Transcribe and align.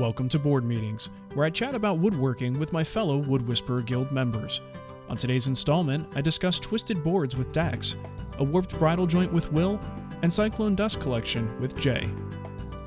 Welcome 0.00 0.28
to 0.30 0.38
Board 0.38 0.64
Meetings, 0.66 1.08
where 1.34 1.46
I 1.46 1.50
chat 1.50 1.74
about 1.74 1.98
woodworking 1.98 2.58
with 2.58 2.72
my 2.72 2.82
fellow 2.82 3.18
Wood 3.18 3.46
Whisperer 3.46 3.80
Guild 3.82 4.10
members. 4.10 4.60
On 5.08 5.16
today's 5.16 5.46
installment, 5.46 6.08
I 6.16 6.20
discuss 6.20 6.58
twisted 6.58 7.04
boards 7.04 7.36
with 7.36 7.52
Dax, 7.52 7.94
a 8.38 8.44
warped 8.44 8.76
bridle 8.78 9.06
joint 9.06 9.32
with 9.32 9.52
Will, 9.52 9.78
and 10.22 10.32
Cyclone 10.32 10.74
Dust 10.74 11.00
Collection 11.00 11.60
with 11.60 11.78
Jay. 11.78 12.08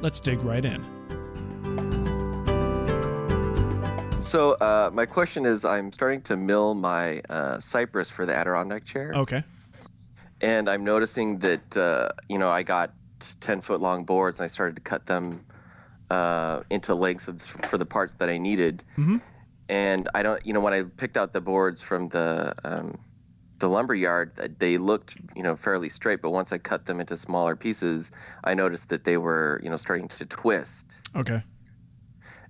Let's 0.02 0.20
dig 0.20 0.40
right 0.44 0.66
in. 0.66 0.84
So 4.20 4.54
uh, 4.54 4.90
my 4.92 5.06
question 5.06 5.46
is, 5.46 5.64
I'm 5.64 5.92
starting 5.94 6.22
to 6.24 6.36
mill 6.36 6.74
my 6.74 7.20
uh, 7.30 7.60
cypress 7.60 8.10
for 8.10 8.26
the 8.26 8.36
Adirondack 8.36 8.84
chair, 8.84 9.14
Okay. 9.16 9.44
and 10.42 10.70
I'm 10.70 10.84
noticing 10.84 11.40
that 11.40 11.78
uh, 11.78 12.10
you 12.28 12.38
know 12.38 12.50
I 12.50 12.64
got 12.64 12.92
10 13.40 13.62
foot 13.62 13.80
long 13.80 14.04
boards, 14.04 14.40
and 14.40 14.46
I 14.46 14.48
started 14.48 14.76
to 14.76 14.82
cut 14.82 15.06
them 15.06 15.46
uh, 16.10 16.62
into 16.70 16.96
lengths 16.96 17.48
for 17.70 17.78
the 17.78 17.86
parts 17.86 18.16
that 18.16 18.30
I 18.30 18.38
needed. 18.38 18.84
Mhm. 18.98 19.22
And 19.70 20.08
I 20.16 20.24
don't, 20.24 20.46
you 20.46 20.54
know, 20.54 20.62
when 20.62 20.74
I 20.74 20.84
picked 20.84 21.18
out 21.18 21.34
the 21.34 21.42
boards 21.42 21.82
from 21.82 22.10
the 22.10 22.54
um, 22.64 23.00
the 23.60 23.68
lumber 23.68 23.96
yard, 23.96 24.32
uh, 24.40 24.48
they 24.60 24.78
looked, 24.78 25.18
you 25.36 25.42
know, 25.44 25.56
fairly 25.56 25.90
straight. 25.90 26.22
But 26.22 26.30
once 26.32 26.52
I 26.54 26.58
cut 26.60 26.86
them 26.86 27.00
into 27.00 27.18
smaller 27.18 27.56
pieces, 27.56 28.12
I 28.44 28.54
noticed 28.54 28.90
that 28.90 29.04
they 29.04 29.18
were, 29.18 29.60
you 29.64 29.70
know, 29.70 29.78
starting 29.78 30.08
to 30.10 30.26
twist. 30.26 30.96
Okay. 31.16 31.42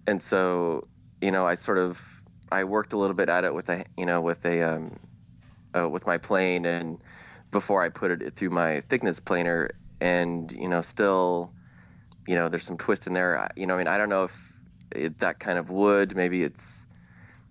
and 0.05 0.21
so 0.21 0.87
you 1.21 1.31
know 1.31 1.45
i 1.45 1.55
sort 1.55 1.77
of 1.77 2.01
i 2.51 2.63
worked 2.63 2.93
a 2.93 2.97
little 2.97 3.15
bit 3.15 3.27
at 3.29 3.43
it 3.43 3.53
with 3.53 3.67
a 3.69 3.83
you 3.97 4.05
know 4.05 4.21
with 4.21 4.45
a 4.45 4.61
um 4.61 4.95
uh, 5.77 5.89
with 5.89 6.05
my 6.07 6.17
plane 6.17 6.65
and 6.65 6.99
before 7.51 7.81
i 7.83 7.89
put 7.89 8.11
it 8.11 8.33
through 8.35 8.49
my 8.49 8.79
thickness 8.89 9.19
planer 9.19 9.69
and 9.99 10.51
you 10.53 10.67
know 10.69 10.81
still 10.81 11.51
you 12.27 12.35
know 12.35 12.49
there's 12.49 12.65
some 12.65 12.77
twist 12.77 13.07
in 13.07 13.13
there 13.13 13.49
you 13.55 13.65
know 13.65 13.75
i 13.75 13.77
mean 13.77 13.87
i 13.87 13.97
don't 13.97 14.09
know 14.09 14.25
if 14.25 14.53
it, 14.91 15.19
that 15.19 15.39
kind 15.39 15.57
of 15.57 15.69
wood 15.69 16.15
maybe 16.15 16.43
it's 16.43 16.85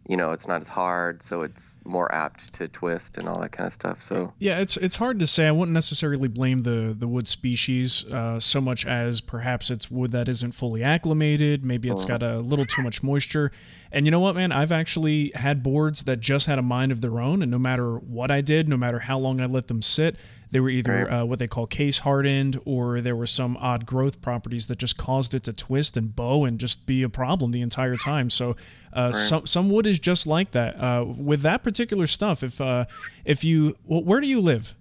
you 0.09 0.17
know 0.17 0.31
it's 0.31 0.47
not 0.47 0.61
as 0.61 0.69
hard 0.69 1.23
so 1.23 1.43
it's 1.43 1.79
more 1.85 2.13
apt 2.15 2.53
to 2.53 2.69
twist 2.69 3.19
and 3.19 3.29
all 3.29 3.41
that 3.41 3.51
kind 3.51 3.67
of 3.67 3.73
stuff 3.73 4.01
so 4.01 4.33
Yeah, 4.39 4.61
it's 4.61 4.77
it's 4.77 4.97
hard 4.97 5.19
to 5.19 5.27
say. 5.27 5.49
I 5.49 5.51
wouldn't 5.51 5.75
necessarily 5.75 6.29
blame 6.29 6.63
the 6.63 6.95
the 6.97 7.09
wood 7.09 7.27
species 7.27 8.05
uh, 8.13 8.39
so 8.39 8.61
much 8.61 8.87
as 8.87 9.21
perhaps 9.21 9.71
it's 9.71 9.91
wood 9.91 10.13
that 10.13 10.29
isn't 10.29 10.53
fully 10.53 10.85
acclimated. 10.85 11.65
Maybe 11.65 11.89
it's 11.89 12.05
got 12.05 12.23
a 12.23 12.39
little 12.39 12.67
too 12.67 12.83
much 12.83 13.03
moisture. 13.03 13.51
And 13.91 14.07
you 14.07 14.11
know 14.11 14.21
what, 14.21 14.37
man? 14.37 14.53
I've 14.53 14.73
actually 14.73 15.33
had 15.35 15.63
boards 15.63 16.05
that 16.05 16.21
just 16.21 16.47
had 16.47 16.59
a 16.59 16.63
mind 16.63 16.93
of 16.93 17.01
their 17.01 17.19
own, 17.19 17.43
and 17.43 17.51
no 17.51 17.59
matter 17.59 17.97
what 17.97 18.31
I 18.31 18.41
did, 18.43 18.69
no 18.69 18.77
matter 18.77 19.01
how 19.01 19.19
long 19.19 19.41
I 19.41 19.47
let 19.47 19.69
them 19.69 19.83
sit, 19.83 20.17
they 20.51 20.61
were 20.61 20.71
either 20.71 21.05
Right. 21.05 21.21
uh, 21.21 21.25
what 21.27 21.39
they 21.39 21.47
call 21.49 21.67
case 21.67 21.99
hardened, 21.99 22.61
or 22.65 23.01
there 23.01 23.17
were 23.17 23.27
some 23.27 23.57
odd 23.59 23.85
growth 23.87 24.21
properties 24.23 24.67
that 24.69 24.79
just 24.79 24.97
caused 24.97 25.35
it 25.35 25.43
to 25.45 25.53
twist 25.53 25.97
and 25.97 26.15
bow 26.15 26.45
and 26.45 26.59
just 26.61 26.87
be 26.87 27.03
a 27.03 27.09
problem 27.09 27.51
the 27.53 27.61
entire 27.63 27.97
time. 27.97 28.31
So 28.31 28.57
uh, 28.93 29.13
some 29.13 29.47
some 29.47 29.69
wood 29.71 29.87
is 29.87 29.99
just 29.99 30.27
like 30.27 30.53
that. 30.53 30.77
Uh, 30.81 31.05
with 31.05 31.43
that 31.43 31.63
particular 31.63 32.07
stuff, 32.07 32.43
if 32.43 32.61
uh, 32.61 32.85
if 33.25 33.45
you 33.45 33.77
well, 33.85 34.03
where 34.03 34.21
do 34.21 34.27
you 34.27 34.41
live? 34.41 34.75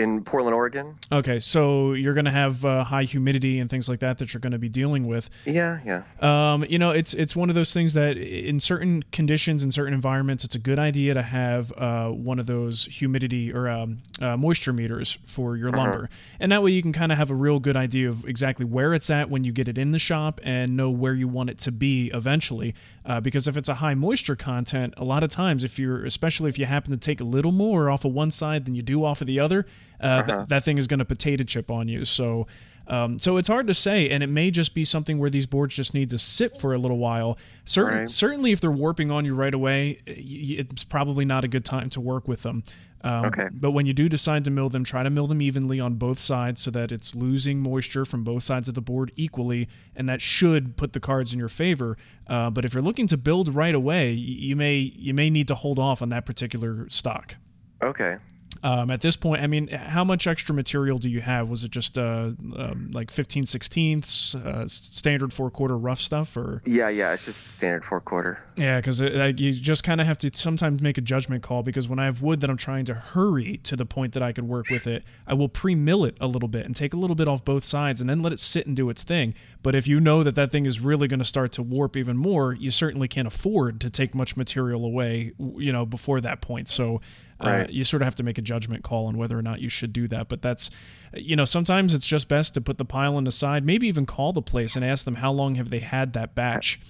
In 0.00 0.22
portland 0.24 0.54
oregon 0.54 0.96
Okay, 1.12 1.38
so 1.40 1.92
you're 1.92 2.14
going 2.14 2.24
to 2.24 2.30
have 2.30 2.64
uh, 2.64 2.84
high 2.84 3.02
humidity 3.04 3.58
and 3.58 3.68
things 3.68 3.88
like 3.88 4.00
that 4.00 4.18
that 4.18 4.32
you're 4.32 4.40
going 4.40 4.52
to 4.52 4.58
be 4.58 4.68
dealing 4.68 5.06
with. 5.06 5.28
yeah 5.44 5.80
yeah 5.84 6.02
Um, 6.20 6.64
you 6.68 6.78
know, 6.78 6.90
it's 6.90 7.14
it's 7.14 7.34
one 7.34 7.48
of 7.48 7.54
those 7.54 7.72
things 7.74 7.94
that 7.94 8.16
in 8.16 8.60
certain 8.60 9.02
conditions, 9.10 9.62
in 9.62 9.70
certain 9.72 9.92
environments, 9.94 10.44
it's 10.44 10.54
a 10.54 10.58
good 10.60 10.78
idea 10.78 11.14
to 11.14 11.22
have 11.22 11.72
uh, 11.76 12.08
one 12.10 12.38
of 12.38 12.46
those 12.46 12.84
humidity 12.86 13.52
or 13.52 13.68
um, 13.68 14.02
uh, 14.20 14.36
moisture 14.36 14.72
meters 14.72 15.18
for 15.26 15.56
your 15.56 15.70
lumber, 15.70 16.08
and 16.38 16.52
that 16.52 16.62
way 16.62 16.70
you 16.70 16.82
can 16.82 16.92
kind 16.92 17.10
of 17.12 17.18
have 17.18 17.30
a 17.30 17.34
real 17.34 17.58
good 17.58 17.76
idea 17.76 18.08
of 18.08 18.24
exactly 18.26 18.64
where 18.64 18.94
it's 18.94 19.10
at 19.10 19.28
when 19.30 19.42
you 19.44 19.52
get 19.52 19.66
it 19.68 19.76
in 19.78 19.90
the 19.90 19.98
shop 19.98 20.40
and 20.44 20.76
know 20.76 20.90
where 20.90 21.14
you 21.14 21.26
want 21.28 21.50
it 21.50 21.58
to 21.58 21.72
be 21.72 22.10
eventually. 22.14 22.74
Uh, 23.04 23.18
because 23.20 23.48
if 23.48 23.56
it's 23.56 23.68
a 23.68 23.74
high 23.76 23.94
moisture 23.94 24.36
content, 24.36 24.94
a 24.96 25.04
lot 25.04 25.22
of 25.24 25.30
times, 25.30 25.64
if 25.64 25.78
you're 25.78 26.04
especially 26.04 26.48
if 26.48 26.58
you 26.58 26.66
happen 26.66 26.90
to 26.92 26.96
take 26.96 27.20
a 27.20 27.24
little 27.24 27.52
more 27.52 27.90
off 27.90 28.04
of 28.04 28.12
one 28.12 28.30
side 28.30 28.64
than 28.66 28.74
you 28.74 28.82
do 28.82 29.04
off 29.04 29.20
of 29.20 29.26
the 29.26 29.40
other, 29.40 29.66
uh, 30.00 30.22
th- 30.22 30.48
that 30.48 30.64
thing 30.64 30.78
is 30.78 30.86
going 30.86 30.98
to 30.98 31.04
potato 31.04 31.44
chip 31.44 31.70
on 31.70 31.88
you. 31.88 32.04
So. 32.04 32.46
Um, 32.86 33.20
so 33.20 33.36
it's 33.36 33.46
hard 33.46 33.68
to 33.68 33.74
say, 33.74 34.08
and 34.10 34.20
it 34.20 34.26
may 34.26 34.50
just 34.50 34.74
be 34.74 34.84
something 34.84 35.20
where 35.20 35.30
these 35.30 35.46
boards 35.46 35.76
just 35.76 35.94
need 35.94 36.10
to 36.10 36.18
sit 36.18 36.58
for 36.60 36.74
a 36.74 36.78
little 36.78 36.98
while. 36.98 37.38
Certain, 37.64 38.00
Right. 38.00 38.10
Certainly, 38.10 38.50
if 38.50 38.60
they're 38.60 38.72
warping 38.72 39.12
on 39.12 39.24
you 39.24 39.32
right 39.36 39.54
away, 39.54 40.00
it's 40.06 40.82
probably 40.82 41.24
not 41.24 41.44
a 41.44 41.48
good 41.48 41.64
time 41.64 41.88
to 41.90 42.00
work 42.00 42.26
with 42.26 42.42
them. 42.42 42.64
Um, 43.04 43.26
Okay. 43.26 43.46
But 43.52 43.70
when 43.72 43.86
you 43.86 43.92
do 43.92 44.08
decide 44.08 44.42
to 44.44 44.50
mill 44.50 44.70
them, 44.70 44.82
try 44.82 45.04
to 45.04 45.10
mill 45.10 45.28
them 45.28 45.40
evenly 45.40 45.78
on 45.78 45.94
both 45.94 46.18
sides 46.18 46.62
so 46.62 46.72
that 46.72 46.90
it's 46.90 47.14
losing 47.14 47.60
moisture 47.60 48.04
from 48.04 48.24
both 48.24 48.42
sides 48.42 48.68
of 48.68 48.74
the 48.74 48.80
board 48.82 49.12
equally, 49.14 49.68
and 49.94 50.08
that 50.08 50.20
should 50.20 50.76
put 50.76 50.92
the 50.92 51.00
cards 51.00 51.32
in 51.32 51.38
your 51.38 51.48
favor. 51.48 51.96
Uh, 52.26 52.50
but 52.50 52.64
if 52.64 52.74
you're 52.74 52.82
looking 52.82 53.06
to 53.06 53.16
build 53.16 53.54
right 53.54 53.74
away, 53.74 54.10
you 54.10 54.56
may 54.56 54.78
you 54.78 55.14
may 55.14 55.30
need 55.30 55.46
to 55.46 55.54
hold 55.54 55.78
off 55.78 56.02
on 56.02 56.08
that 56.08 56.26
particular 56.26 56.88
stock. 56.88 57.36
okay 57.82 58.16
Um, 58.62 58.90
at 58.90 59.00
this 59.00 59.16
point, 59.16 59.42
I 59.42 59.46
mean, 59.46 59.68
how 59.68 60.04
much 60.04 60.26
extra 60.26 60.54
material 60.54 60.98
do 60.98 61.08
you 61.08 61.20
have? 61.22 61.48
Was 61.48 61.64
it 61.64 61.70
just 61.70 61.96
uh, 61.96 62.32
um, 62.56 62.90
like 62.92 63.10
15 63.10 63.46
sixteenths, 63.46 64.34
uh, 64.34 64.68
standard 64.68 65.32
four 65.32 65.50
quarter 65.50 65.78
rough 65.78 66.00
stuff, 66.00 66.36
or 66.36 66.62
yeah 66.66 66.88
yeah 66.88 67.12
it's 67.12 67.24
just 67.24 67.50
standard 67.50 67.84
four 67.84 68.00
quarter 68.00 68.38
yeah? 68.60 68.78
Because 68.78 69.00
you 69.00 69.52
just 69.52 69.82
kind 69.82 70.00
of 70.00 70.06
have 70.06 70.18
to 70.18 70.30
sometimes 70.34 70.82
make 70.82 70.98
a 70.98 71.00
judgment 71.00 71.42
call. 71.42 71.62
Because 71.62 71.88
when 71.88 71.98
I 71.98 72.04
have 72.04 72.20
wood 72.20 72.40
that 72.40 72.50
I'm 72.50 72.58
trying 72.58 72.84
to 72.86 72.94
hurry 72.94 73.56
to 73.64 73.76
the 73.76 73.86
point 73.86 74.12
that 74.12 74.22
I 74.22 74.32
could 74.32 74.44
work 74.44 74.68
with 74.68 74.86
it, 74.86 75.02
I 75.26 75.34
will 75.34 75.48
pre-mill 75.48 76.04
it 76.04 76.16
a 76.20 76.26
little 76.26 76.48
bit 76.48 76.66
and 76.66 76.76
take 76.76 76.92
a 76.92 76.96
little 76.96 77.16
bit 77.16 77.26
off 77.26 77.44
both 77.44 77.64
sides, 77.64 78.00
and 78.00 78.10
then 78.10 78.22
let 78.22 78.32
it 78.32 78.40
sit 78.40 78.66
and 78.66 78.76
do 78.76 78.90
its 78.90 79.02
thing. 79.02 79.34
But 79.62 79.74
if 79.74 79.88
you 79.88 79.98
know 80.00 80.22
that 80.22 80.34
that 80.34 80.52
thing 80.52 80.66
is 80.66 80.80
really 80.80 81.08
going 81.08 81.20
to 81.20 81.24
start 81.24 81.52
to 81.52 81.62
warp 81.62 81.96
even 81.96 82.16
more, 82.16 82.52
you 82.52 82.70
certainly 82.70 83.08
can't 83.08 83.26
afford 83.26 83.80
to 83.80 83.90
take 83.90 84.14
much 84.14 84.36
material 84.36 84.84
away, 84.84 85.32
you 85.38 85.72
know, 85.72 85.86
before 85.86 86.20
that 86.20 86.40
point. 86.40 86.68
So. 86.68 87.00
Uh, 87.40 87.66
you 87.70 87.84
sort 87.84 88.02
of 88.02 88.06
have 88.06 88.16
to 88.16 88.22
make 88.22 88.38
a 88.38 88.42
judgment 88.42 88.82
call 88.84 89.06
on 89.06 89.16
whether 89.16 89.38
or 89.38 89.42
not 89.42 89.60
you 89.60 89.68
should 89.68 89.92
do 89.92 90.06
that. 90.08 90.28
But 90.28 90.42
that's, 90.42 90.70
you 91.14 91.36
know, 91.36 91.44
sometimes 91.44 91.94
it's 91.94 92.06
just 92.06 92.28
best 92.28 92.54
to 92.54 92.60
put 92.60 92.78
the 92.78 92.84
pile 92.84 93.16
on 93.16 93.24
the 93.24 93.32
side, 93.32 93.64
maybe 93.64 93.86
even 93.88 94.06
call 94.06 94.32
the 94.32 94.42
place 94.42 94.76
and 94.76 94.84
ask 94.84 95.04
them 95.04 95.16
how 95.16 95.32
long 95.32 95.54
have 95.56 95.70
they 95.70 95.80
had 95.80 96.12
that 96.12 96.34
batch. 96.34 96.80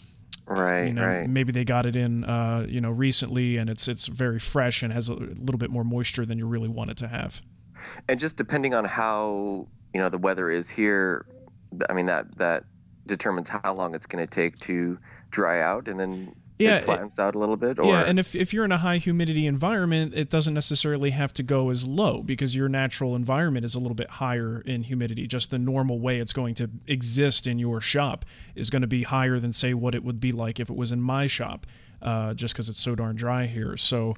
right 0.47 0.87
You 0.87 0.93
know, 0.95 1.07
right 1.07 1.29
maybe 1.29 1.53
they 1.53 1.65
got 1.65 1.87
it 1.87 1.95
in, 1.95 2.25
uh, 2.25 2.67
you 2.69 2.81
know, 2.81 2.91
recently 2.91 3.57
and 3.57 3.71
it's 3.71 3.87
it's 3.89 4.07
very 4.09 4.41
fresh 4.41 4.83
and 4.83 4.93
has 4.93 5.09
a 5.09 5.15
little 5.15 5.59
bit 5.59 5.71
more 5.71 5.85
moisture 5.85 6.27
than 6.27 6.39
you 6.39 6.47
really 6.47 6.69
want 6.69 6.91
it 6.91 6.97
to 6.99 7.09
have. 7.09 7.43
and 8.09 8.19
just 8.21 8.37
depending 8.37 8.75
on 8.75 8.85
how 8.85 9.67
you 9.95 10.01
know 10.01 10.09
the 10.09 10.19
weather 10.19 10.51
is 10.51 10.69
here 10.69 11.25
i 11.89 11.93
mean 11.95 12.07
that 12.07 12.27
that 12.37 12.65
determines 13.07 13.49
how 13.49 13.73
long 13.73 13.95
it's 13.95 14.07
going 14.07 14.25
to 14.25 14.31
take 14.31 14.59
to 14.59 14.99
dry 15.31 15.61
out 15.63 15.89
and 15.89 15.99
then 15.99 16.35
Yeah, 16.61 16.77
it 16.77 16.85
flattens 16.85 17.19
out 17.19 17.35
a 17.35 17.39
little 17.39 17.57
bit 17.57 17.79
or 17.79 17.87
yeah, 17.87 18.03
and 18.03 18.19
if, 18.19 18.35
if 18.35 18.53
you're 18.53 18.65
in 18.65 18.73
a 18.73 18.79
high 18.79 18.99
humidity 18.99 19.47
environment, 19.47 20.13
it 20.15 20.31
doesn't 20.31 20.55
necessarily 20.55 21.11
have 21.11 21.33
to 21.35 21.43
go 21.43 21.71
as 21.71 21.87
low 21.87 22.23
because 22.23 22.55
your 22.55 22.69
natural 22.69 23.17
environment 23.17 23.65
is 23.65 23.75
a 23.75 23.79
little 23.79 23.95
bit 23.95 24.11
higher 24.11 24.61
in 24.61 24.83
humidity. 24.83 25.27
Just 25.27 25.51
the 25.51 25.59
normal 25.59 25.99
way 26.01 26.19
it's 26.19 26.33
going 26.33 26.55
to 26.57 26.71
exist 26.87 27.47
in 27.47 27.59
your 27.59 27.81
shop 27.81 28.25
is 28.55 28.71
going 28.71 28.83
to 28.83 28.89
be 28.89 29.05
higher 29.05 29.39
than, 29.39 29.53
say, 29.53 29.75
what 29.75 29.95
it 29.95 30.05
would 30.05 30.21
be 30.21 30.33
like 30.33 30.61
if 30.61 30.69
it 30.69 30.77
was 30.77 30.93
in 30.93 31.01
my 31.01 31.27
shop, 31.27 31.67
uh, 32.03 32.35
just 32.35 32.55
because 32.55 32.69
it's 32.69 32.81
so 32.81 32.95
darn 32.95 33.17
dry 33.17 33.47
here. 33.47 33.77
So, 33.77 34.15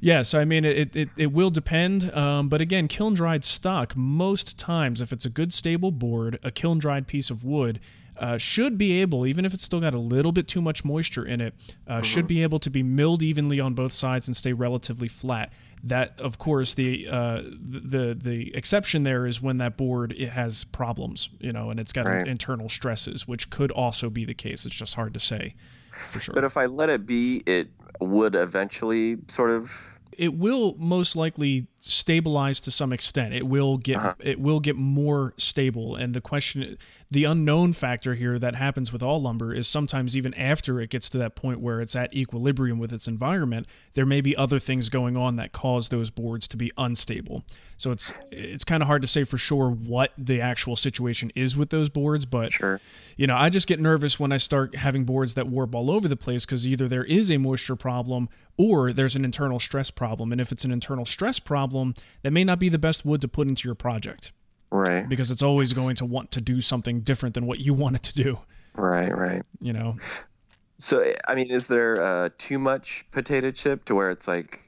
Yes, 0.00 0.34
I 0.34 0.44
mean 0.44 0.64
it. 0.64 0.96
It, 0.96 1.10
it 1.16 1.32
will 1.32 1.50
depend, 1.50 2.12
um, 2.12 2.48
but 2.48 2.60
again, 2.60 2.88
kiln 2.88 3.14
dried 3.14 3.44
stock. 3.44 3.96
Most 3.96 4.58
times, 4.58 5.00
if 5.00 5.12
it's 5.12 5.24
a 5.24 5.30
good 5.30 5.52
stable 5.52 5.92
board, 5.92 6.40
a 6.42 6.50
kiln 6.50 6.80
dried 6.80 7.06
piece 7.06 7.30
of 7.30 7.44
wood 7.44 7.78
uh, 8.22 8.38
should 8.38 8.78
be 8.78 9.00
able, 9.02 9.26
even 9.26 9.44
if 9.44 9.52
it's 9.52 9.64
still 9.64 9.80
got 9.80 9.94
a 9.94 9.98
little 9.98 10.32
bit 10.32 10.46
too 10.48 10.62
much 10.62 10.84
moisture 10.84 11.24
in 11.24 11.40
it, 11.40 11.54
uh, 11.88 12.00
should 12.02 12.26
be 12.28 12.42
able 12.42 12.58
to 12.60 12.70
be 12.70 12.82
milled 12.82 13.22
evenly 13.22 13.58
on 13.60 13.74
both 13.74 13.92
sides 13.92 14.28
and 14.28 14.36
stay 14.36 14.52
relatively 14.52 15.08
flat. 15.08 15.52
That, 15.84 16.14
of 16.20 16.38
course, 16.38 16.74
the 16.74 17.08
uh, 17.08 17.42
the 17.42 18.16
the 18.18 18.54
exception 18.54 19.02
there 19.02 19.26
is 19.26 19.42
when 19.42 19.58
that 19.58 19.76
board 19.76 20.12
it 20.16 20.28
has 20.28 20.62
problems, 20.62 21.28
you 21.40 21.52
know, 21.52 21.70
and 21.70 21.80
it's 21.80 21.92
got 21.92 22.06
Right. 22.06 22.28
internal 22.28 22.68
stresses, 22.68 23.26
which 23.26 23.50
could 23.50 23.72
also 23.72 24.08
be 24.08 24.24
the 24.24 24.34
case. 24.34 24.64
It's 24.64 24.74
just 24.76 24.94
hard 24.94 25.12
to 25.14 25.20
say 25.20 25.54
for 26.10 26.20
sure. 26.20 26.34
but 26.34 26.42
if 26.44 26.56
i 26.56 26.64
let 26.64 26.88
it 26.88 27.04
be 27.04 27.42
it 27.44 27.68
would 28.00 28.34
eventually 28.34 29.18
sort 29.28 29.50
of 29.50 29.70
it 30.16 30.32
will 30.34 30.74
most 30.78 31.14
likely 31.16 31.66
stabilize 31.84 32.60
to 32.60 32.70
some 32.70 32.92
extent. 32.92 33.34
It 33.34 33.46
will 33.46 33.76
get 33.76 33.96
Uh-huh. 33.96 34.14
it 34.20 34.38
will 34.40 34.60
get 34.60 34.76
more 34.76 35.34
stable. 35.36 35.96
And 35.96 36.14
the 36.14 36.20
question, 36.20 36.78
the 37.10 37.24
unknown 37.24 37.72
factor 37.72 38.14
here 38.14 38.38
that 38.38 38.54
happens 38.54 38.92
with 38.92 39.02
all 39.02 39.20
lumber 39.20 39.52
is 39.52 39.66
sometimes 39.66 40.16
even 40.16 40.32
after 40.34 40.80
it 40.80 40.90
gets 40.90 41.10
to 41.10 41.18
that 41.18 41.34
point 41.34 41.60
where 41.60 41.80
it's 41.80 41.96
at 41.96 42.14
equilibrium 42.14 42.78
with 42.78 42.92
its 42.92 43.08
environment, 43.08 43.66
there 43.94 44.06
may 44.06 44.20
be 44.20 44.36
other 44.36 44.60
things 44.60 44.88
going 44.88 45.16
on 45.16 45.34
that 45.36 45.50
cause 45.52 45.88
those 45.88 46.08
boards 46.10 46.46
to 46.48 46.56
be 46.56 46.70
unstable. 46.78 47.42
So 47.76 47.90
it's 47.90 48.12
it's 48.30 48.64
kind 48.64 48.80
of 48.80 48.86
hard 48.86 49.02
to 49.02 49.08
say 49.08 49.24
for 49.24 49.38
sure 49.38 49.68
what 49.68 50.12
the 50.16 50.40
actual 50.40 50.76
situation 50.76 51.32
is 51.34 51.56
with 51.56 51.70
those 51.70 51.88
boards, 51.88 52.24
but 52.24 52.52
sure 52.52 52.80
you 53.16 53.26
know, 53.26 53.36
I 53.36 53.50
just 53.50 53.66
get 53.66 53.78
nervous 53.78 54.18
when 54.18 54.32
I 54.32 54.36
start 54.38 54.76
having 54.76 55.04
boards 55.04 55.34
that 55.34 55.46
warp 55.48 55.74
all 55.74 55.90
over 55.90 56.08
the 56.08 56.16
place 56.16 56.46
because 56.46 56.66
either 56.66 56.88
there 56.88 57.04
is 57.04 57.30
a 57.30 57.38
moisture 57.38 57.76
problem 57.76 58.28
or 58.56 58.92
there's 58.92 59.16
an 59.16 59.24
internal 59.24 59.58
stress 59.60 59.90
problem. 59.90 60.32
And 60.32 60.40
if 60.40 60.50
it's 60.52 60.64
an 60.64 60.70
internal 60.72 61.04
stress 61.04 61.38
problem, 61.38 61.71
that 62.22 62.32
may 62.32 62.44
not 62.44 62.58
be 62.58 62.68
the 62.68 62.78
best 62.78 63.04
wood 63.04 63.20
to 63.20 63.28
put 63.28 63.48
into 63.48 63.68
your 63.68 63.74
project 63.74 64.32
right 64.70 65.08
because 65.08 65.30
it's 65.30 65.42
always 65.42 65.72
going 65.72 65.94
to 65.96 66.04
want 66.04 66.30
to 66.32 66.40
do 66.40 66.60
something 66.60 67.00
different 67.00 67.34
than 67.34 67.46
what 67.46 67.60
you 67.60 67.74
want 67.74 67.96
it 67.96 68.02
to 68.02 68.14
do. 68.14 68.38
Right, 68.74 69.14
right. 69.14 69.42
You 69.60 69.72
know. 69.72 69.96
So 70.78 71.12
I 71.28 71.34
mean, 71.34 71.50
is 71.50 71.66
there 71.66 72.02
uh, 72.02 72.30
too 72.38 72.58
much 72.58 73.04
potato 73.12 73.50
chip 73.50 73.84
to 73.84 73.94
where 73.94 74.10
it's 74.10 74.26
like 74.26 74.60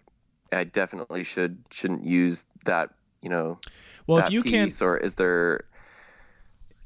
I 0.52 0.64
definitely 0.64 1.24
should 1.24 1.58
shouldn't 1.70 2.04
use 2.04 2.44
that 2.66 2.90
you 3.22 3.30
know 3.30 3.58
well 4.06 4.18
if 4.18 4.30
you 4.30 4.42
can't 4.42 4.80
or 4.82 4.96
is 4.96 5.14
there 5.14 5.64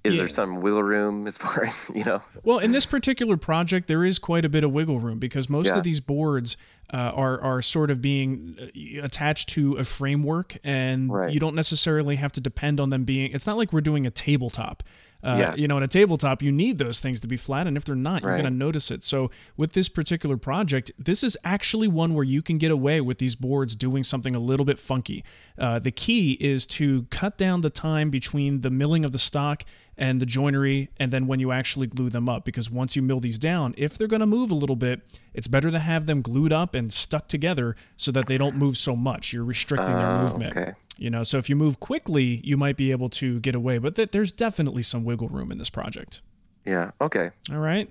is 0.08 0.14
Yeah. 0.14 0.22
there 0.22 0.28
some 0.28 0.60
wiggle 0.60 0.82
room 0.82 1.26
as 1.26 1.36
far 1.36 1.64
as 1.64 1.90
you 1.94 2.04
know? 2.04 2.22
Well, 2.44 2.58
in 2.58 2.72
this 2.72 2.86
particular 2.86 3.36
project, 3.36 3.86
there 3.88 4.04
is 4.04 4.18
quite 4.18 4.44
a 4.44 4.48
bit 4.48 4.64
of 4.64 4.72
wiggle 4.72 5.00
room 5.00 5.18
because 5.18 5.48
most 5.48 5.66
Yeah. 5.66 5.76
of 5.78 5.84
these 5.84 6.00
boards 6.00 6.56
uh, 6.92 6.96
are 7.14 7.40
are 7.42 7.60
sort 7.62 7.90
of 7.90 8.00
being 8.00 8.56
uh, 8.60 9.02
attached 9.04 9.48
to 9.50 9.74
a 9.76 9.84
framework, 9.84 10.56
and 10.64 11.12
Right. 11.12 11.32
you 11.32 11.38
don't 11.38 11.54
necessarily 11.54 12.16
have 12.16 12.32
to 12.32 12.40
depend 12.40 12.80
on 12.80 12.90
them 12.90 13.04
being. 13.04 13.30
It's 13.32 13.46
not 13.46 13.56
like 13.58 13.72
we're 13.72 13.82
doing 13.82 14.06
a 14.06 14.10
tabletop. 14.10 14.82
Uh, 15.22 15.36
Yeah. 15.38 15.54
You 15.56 15.66
know, 15.66 15.76
in 15.76 15.82
a 15.82 15.88
tabletop, 15.88 16.42
you 16.42 16.52
need 16.52 16.78
those 16.78 17.00
things 17.00 17.18
to 17.20 17.28
be 17.28 17.36
flat, 17.36 17.66
and 17.66 17.76
if 17.76 17.84
they're 17.84 17.94
not, 17.96 18.22
you're 18.22 18.30
Right. 18.32 18.40
going 18.42 18.52
to 18.52 18.56
notice 18.58 18.90
it. 18.90 19.02
So, 19.02 19.30
with 19.56 19.72
this 19.72 19.88
particular 19.88 20.36
project, 20.36 20.92
this 20.98 21.24
is 21.24 21.36
actually 21.44 21.88
one 21.88 22.14
where 22.14 22.24
you 22.24 22.40
can 22.40 22.56
get 22.58 22.70
away 22.70 23.00
with 23.00 23.18
these 23.18 23.34
boards 23.34 23.74
doing 23.74 24.04
something 24.04 24.34
a 24.34 24.38
little 24.40 24.64
bit 24.64 24.78
funky. 24.78 25.24
Uh, 25.58 25.78
the 25.80 25.90
key 25.90 26.32
is 26.40 26.66
to 26.66 27.02
cut 27.10 27.36
down 27.36 27.62
the 27.62 27.70
time 27.70 28.10
between 28.10 28.60
the 28.60 28.70
milling 28.70 29.04
of 29.04 29.10
the 29.12 29.18
stock 29.18 29.64
and 30.00 30.20
the 30.20 30.26
joinery 30.26 30.88
and 31.00 31.12
then 31.12 31.26
when 31.26 31.40
you 31.40 31.50
actually 31.50 31.88
glue 31.88 32.08
them 32.08 32.28
up 32.28 32.44
because 32.44 32.70
once 32.70 32.94
you 32.94 33.02
mill 33.02 33.18
these 33.18 33.36
down 33.36 33.74
if 33.76 33.98
they're 33.98 34.06
going 34.06 34.20
to 34.20 34.26
move 34.26 34.48
a 34.52 34.54
little 34.54 34.76
bit 34.76 35.00
it's 35.34 35.48
better 35.48 35.72
to 35.72 35.80
have 35.80 36.06
them 36.06 36.22
glued 36.22 36.52
up 36.52 36.72
and 36.76 36.92
stuck 36.92 37.26
together 37.26 37.74
so 37.96 38.12
that 38.12 38.28
they 38.28 38.38
don't 38.38 38.54
move 38.54 38.78
so 38.78 38.94
much 38.94 39.32
you're 39.32 39.42
restricting 39.42 39.96
their 39.96 40.06
Oh, 40.06 40.22
movement 40.22 40.56
okay. 40.56 40.72
You 40.98 41.10
know 41.10 41.22
so 41.22 41.38
if 41.38 41.48
you 41.48 41.56
move 41.56 41.78
quickly 41.80 42.40
you 42.44 42.56
might 42.56 42.76
be 42.76 42.90
able 42.90 43.08
to 43.10 43.38
get 43.40 43.54
away 43.54 43.78
but 43.78 43.94
th- 43.96 44.10
there's 44.10 44.32
definitely 44.32 44.82
some 44.82 45.04
wiggle 45.04 45.28
room 45.28 45.50
in 45.52 45.58
this 45.58 45.70
project 45.70 46.20
Yeah. 46.66 46.90
Okay. 47.00 47.30
all 47.50 47.58
right 47.60 47.88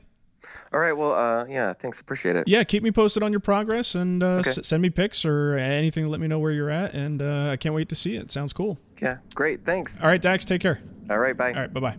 All 0.73 0.79
right. 0.79 0.93
Well. 0.93 1.13
Uh. 1.13 1.45
Yeah. 1.45 1.73
Thanks. 1.73 1.99
Appreciate 1.99 2.35
it. 2.35 2.47
yeah 2.47 2.63
keep 2.63 2.83
me 2.83 2.91
posted 2.91 3.23
on 3.23 3.31
your 3.31 3.39
progress 3.39 3.95
and 3.95 4.21
uh, 4.21 4.39
Okay. 4.41 4.49
s- 4.51 4.67
send 4.67 4.81
me 4.81 4.89
pics 4.89 5.23
or 5.25 5.55
anything 5.55 6.03
to 6.03 6.09
let 6.09 6.19
me 6.19 6.27
know 6.27 6.39
where 6.39 6.51
you're 6.51 6.69
at 6.69 6.93
and 6.93 7.21
uh, 7.21 7.49
i 7.51 7.57
can't 7.57 7.73
wait 7.75 7.89
to 7.89 7.95
see 7.95 8.15
it 8.15 8.31
sounds 8.31 8.53
cool 8.53 8.77
Yeah. 9.01 9.17
Great. 9.35 9.65
Thanks. 9.65 10.01
all 10.01 10.07
right 10.09 10.21
dax 10.21 10.43
take 10.45 10.61
care 10.61 10.79
All 11.09 11.17
right. 11.19 11.35
Bye. 11.35 11.53
all 11.53 11.61
right 11.61 11.73
bye-bye 11.73 11.95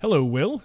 hello 0.00 0.24
will 0.24 0.62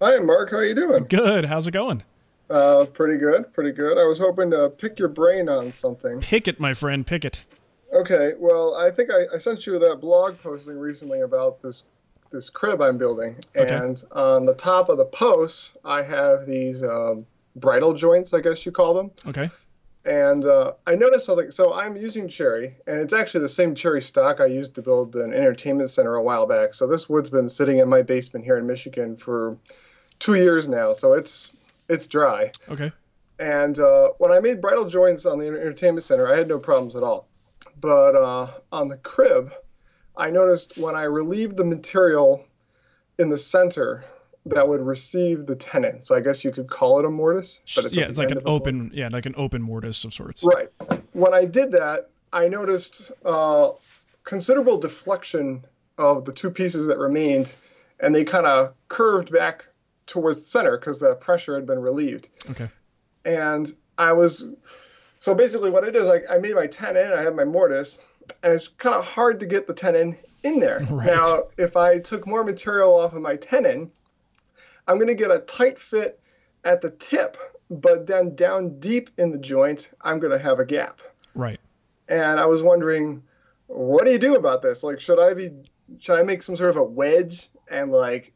Hi, 0.00 0.18
Marc. 0.18 0.50
How 0.50 0.56
are 0.58 0.64
you 0.64 0.74
doing? 0.74 1.04
good 1.04 1.44
how's 1.46 1.66
it 1.68 1.72
going 1.72 2.02
Uh, 2.52 2.84
pretty 2.84 3.16
good, 3.16 3.50
pretty 3.54 3.72
good. 3.72 3.96
I 3.96 4.04
was 4.04 4.18
hoping 4.18 4.50
to 4.50 4.68
pick 4.68 4.98
your 4.98 5.08
brain 5.08 5.48
on 5.48 5.72
something. 5.72 6.20
Pick 6.20 6.46
it, 6.46 6.60
my 6.60 6.74
friend. 6.74 7.06
Pick 7.06 7.24
it. 7.24 7.44
Okay, 7.94 8.32
well, 8.38 8.74
I 8.74 8.90
think 8.90 9.10
I, 9.10 9.34
I 9.34 9.38
sent 9.38 9.66
you 9.66 9.78
that 9.78 10.00
blog 10.00 10.38
posting 10.42 10.78
recently 10.78 11.22
about 11.22 11.62
this 11.62 11.84
this 12.30 12.48
crib 12.48 12.80
I'm 12.80 12.96
building, 12.96 13.36
Okay. 13.54 13.74
and 13.74 14.02
on 14.12 14.46
the 14.46 14.54
top 14.54 14.88
of 14.88 14.96
the 14.96 15.04
post, 15.04 15.76
I 15.84 16.02
have 16.02 16.46
these 16.46 16.82
um, 16.82 17.26
bridle 17.56 17.92
joints, 17.92 18.32
I 18.32 18.40
guess 18.40 18.64
you 18.64 18.72
call 18.72 18.94
them. 18.94 19.10
Okay. 19.26 19.50
And 20.06 20.44
uh, 20.46 20.72
I 20.86 20.94
noticed 20.94 21.26
something. 21.26 21.50
So 21.50 21.74
I'm 21.74 21.94
using 21.96 22.28
cherry, 22.28 22.76
and 22.86 22.98
it's 23.00 23.12
actually 23.12 23.42
the 23.42 23.50
same 23.50 23.74
cherry 23.74 24.00
stock 24.02 24.40
I 24.40 24.46
used 24.46 24.74
to 24.76 24.82
build 24.82 25.14
an 25.14 25.32
entertainment 25.34 25.90
center 25.90 26.14
a 26.14 26.22
while 26.22 26.46
back. 26.46 26.72
So 26.74 26.86
this 26.86 27.06
wood's 27.08 27.30
been 27.30 27.48
sitting 27.50 27.78
in 27.78 27.88
my 27.88 28.00
basement 28.02 28.44
here 28.46 28.56
in 28.56 28.66
Michigan 28.66 29.16
for 29.16 29.58
two 30.18 30.34
years 30.34 30.66
now. 30.66 30.94
So 30.94 31.12
it's 31.12 31.50
it's 31.88 32.06
dry. 32.06 32.50
Okay. 32.68 32.92
And 33.38 33.78
uh, 33.78 34.10
when 34.18 34.30
I 34.30 34.40
made 34.40 34.60
bridle 34.60 34.88
joints 34.88 35.26
on 35.26 35.38
the 35.38 35.46
entertainment 35.46 36.04
center, 36.04 36.32
I 36.32 36.36
had 36.36 36.48
no 36.48 36.58
problems 36.58 36.94
at 36.96 37.02
all. 37.02 37.28
But 37.80 38.14
uh, 38.14 38.50
on 38.70 38.88
the 38.88 38.98
crib, 38.98 39.52
I 40.16 40.30
noticed 40.30 40.76
when 40.78 40.94
I 40.94 41.02
relieved 41.02 41.56
the 41.56 41.64
material 41.64 42.44
in 43.18 43.28
the 43.28 43.38
center 43.38 44.04
that 44.44 44.66
would 44.66 44.80
receive 44.80 45.46
the 45.46 45.56
tenon. 45.56 46.00
So 46.00 46.14
I 46.14 46.20
guess 46.20 46.44
you 46.44 46.50
could 46.50 46.68
call 46.68 46.98
it 46.98 47.04
a 47.04 47.10
mortise. 47.10 47.60
But 47.74 47.92
yeah, 47.92 48.04
it's 48.04 48.18
like 48.18 48.30
an 48.30 48.38
a 48.38 48.40
mortise. 48.40 48.54
open, 48.54 48.90
yeah, 48.92 49.08
like 49.08 49.26
an 49.26 49.34
open 49.36 49.62
mortise 49.62 50.04
of 50.04 50.12
sorts. 50.12 50.44
Right. 50.44 50.68
When 51.12 51.32
I 51.32 51.44
did 51.44 51.72
that, 51.72 52.10
I 52.32 52.48
noticed 52.48 53.12
uh, 53.24 53.70
considerable 54.24 54.78
deflection 54.78 55.64
of 55.98 56.24
the 56.24 56.32
two 56.32 56.50
pieces 56.50 56.86
that 56.86 56.98
remained, 56.98 57.54
and 58.00 58.14
they 58.14 58.24
kind 58.24 58.46
of 58.46 58.74
curved 58.88 59.32
back 59.32 59.66
towards 60.06 60.40
the 60.40 60.44
center 60.44 60.78
because 60.78 61.00
the 61.00 61.14
pressure 61.16 61.54
had 61.54 61.66
been 61.66 61.78
relieved. 61.78 62.28
Okay. 62.50 62.68
And 63.24 63.72
I 63.98 64.12
was, 64.12 64.46
so 65.18 65.34
basically 65.34 65.70
what 65.70 65.84
I 65.84 65.90
did 65.90 65.96
is 66.02 66.08
like 66.08 66.24
I 66.30 66.38
made 66.38 66.54
my 66.54 66.66
tenon, 66.66 67.10
and 67.10 67.14
I 67.14 67.22
have 67.22 67.34
my 67.34 67.44
mortise, 67.44 68.00
and 68.42 68.52
it's 68.52 68.68
kind 68.68 68.94
of 68.94 69.04
hard 69.04 69.40
to 69.40 69.46
get 69.46 69.66
the 69.66 69.74
tenon 69.74 70.16
in 70.42 70.60
there. 70.60 70.84
Right. 70.90 71.06
Now, 71.06 71.44
if 71.56 71.76
I 71.76 71.98
took 71.98 72.26
more 72.26 72.44
material 72.44 72.98
off 72.98 73.14
of 73.14 73.22
my 73.22 73.36
tenon, 73.36 73.90
I'm 74.86 74.96
going 74.96 75.08
to 75.08 75.14
get 75.14 75.30
a 75.30 75.38
tight 75.40 75.78
fit 75.78 76.20
at 76.64 76.80
the 76.80 76.90
tip, 76.90 77.36
but 77.70 78.06
then 78.06 78.34
down 78.34 78.78
deep 78.80 79.10
in 79.18 79.30
the 79.30 79.38
joint, 79.38 79.90
I'm 80.02 80.18
going 80.18 80.32
to 80.32 80.38
have 80.38 80.58
a 80.58 80.64
gap. 80.64 81.00
Right. 81.34 81.60
And 82.08 82.38
I 82.38 82.46
was 82.46 82.62
wondering, 82.62 83.22
what 83.68 84.04
do 84.04 84.12
you 84.12 84.18
do 84.18 84.34
about 84.34 84.62
this? 84.62 84.82
Like, 84.82 85.00
should 85.00 85.18
I 85.18 85.34
be, 85.34 85.50
should 85.98 86.18
I 86.18 86.22
make 86.22 86.42
some 86.42 86.56
sort 86.56 86.70
of 86.70 86.76
a 86.76 86.84
wedge 86.84 87.48
and 87.70 87.90
like, 87.90 88.34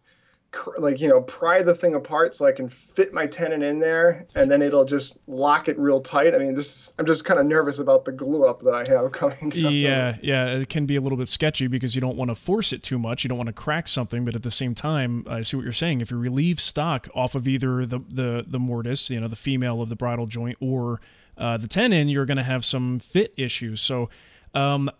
like 0.79 1.01
you 1.01 1.09
know, 1.09 1.21
pry 1.23 1.63
the 1.63 1.75
thing 1.75 1.95
apart 1.95 2.35
so 2.35 2.47
I 2.47 2.53
can 2.53 2.69
fit 2.69 3.13
my 3.13 3.27
tenon 3.27 3.63
in 3.63 3.79
there, 3.79 4.27
and 4.35 4.51
then 4.51 4.63
it'll 4.63 4.85
just 4.85 5.19
lock 5.27 5.69
it 5.69 5.79
real 5.79 6.01
tight. 6.01 6.35
I 6.35 6.39
mean, 6.39 6.55
this 6.55 6.95
I'm 6.99 7.07
just 7.07 7.25
kind 7.25 7.41
of 7.41 7.47
nervous 7.47 7.79
about 7.79 8.05
the 8.05 8.13
glue 8.13 8.45
up 8.45 8.63
that 8.63 8.75
I 8.75 8.85
have 8.91 9.13
coming. 9.13 9.51
Down 9.51 9.73
Yeah, 9.73 10.17
yeah, 10.23 10.47
it 10.47 10.69
can 10.69 10.87
be 10.87 10.97
a 10.97 11.01
little 11.01 11.19
bit 11.19 11.29
sketchy 11.29 11.67
because 11.67 11.95
you 11.95 12.01
don't 12.01 12.17
want 12.17 12.31
to 12.31 12.35
force 12.35 12.73
it 12.73 12.83
too 12.83 12.99
much. 12.99 13.25
You 13.25 13.29
don't 13.29 13.39
want 13.39 13.49
to 13.49 13.53
crack 13.53 13.89
something, 13.89 14.25
but 14.25 14.35
at 14.35 14.43
the 14.43 14.51
same 14.51 14.75
time, 14.75 15.25
I 15.29 15.43
see 15.43 15.57
what 15.57 15.65
you're 15.65 15.73
saying. 15.73 16.01
If 16.01 16.11
you 16.11 16.19
relieve 16.19 16.61
stock 16.61 17.09
off 17.15 17.35
of 17.35 17.49
either 17.49 17.87
the 17.87 18.01
the 18.09 18.45
the 18.47 18.59
mortise, 18.59 19.11
you 19.11 19.21
know, 19.21 19.29
the 19.29 19.37
female 19.37 19.83
of 19.83 19.89
the 19.89 19.97
bridle 19.97 20.27
joint, 20.27 20.57
or 20.61 21.01
uh, 21.39 21.57
the 21.57 21.69
tenon, 21.69 22.09
you're 22.09 22.27
going 22.27 22.39
to 22.39 22.43
have 22.43 22.65
some 22.65 22.99
fit 22.99 23.33
issues. 23.37 23.81
So. 23.81 24.09
Um, 24.57 24.91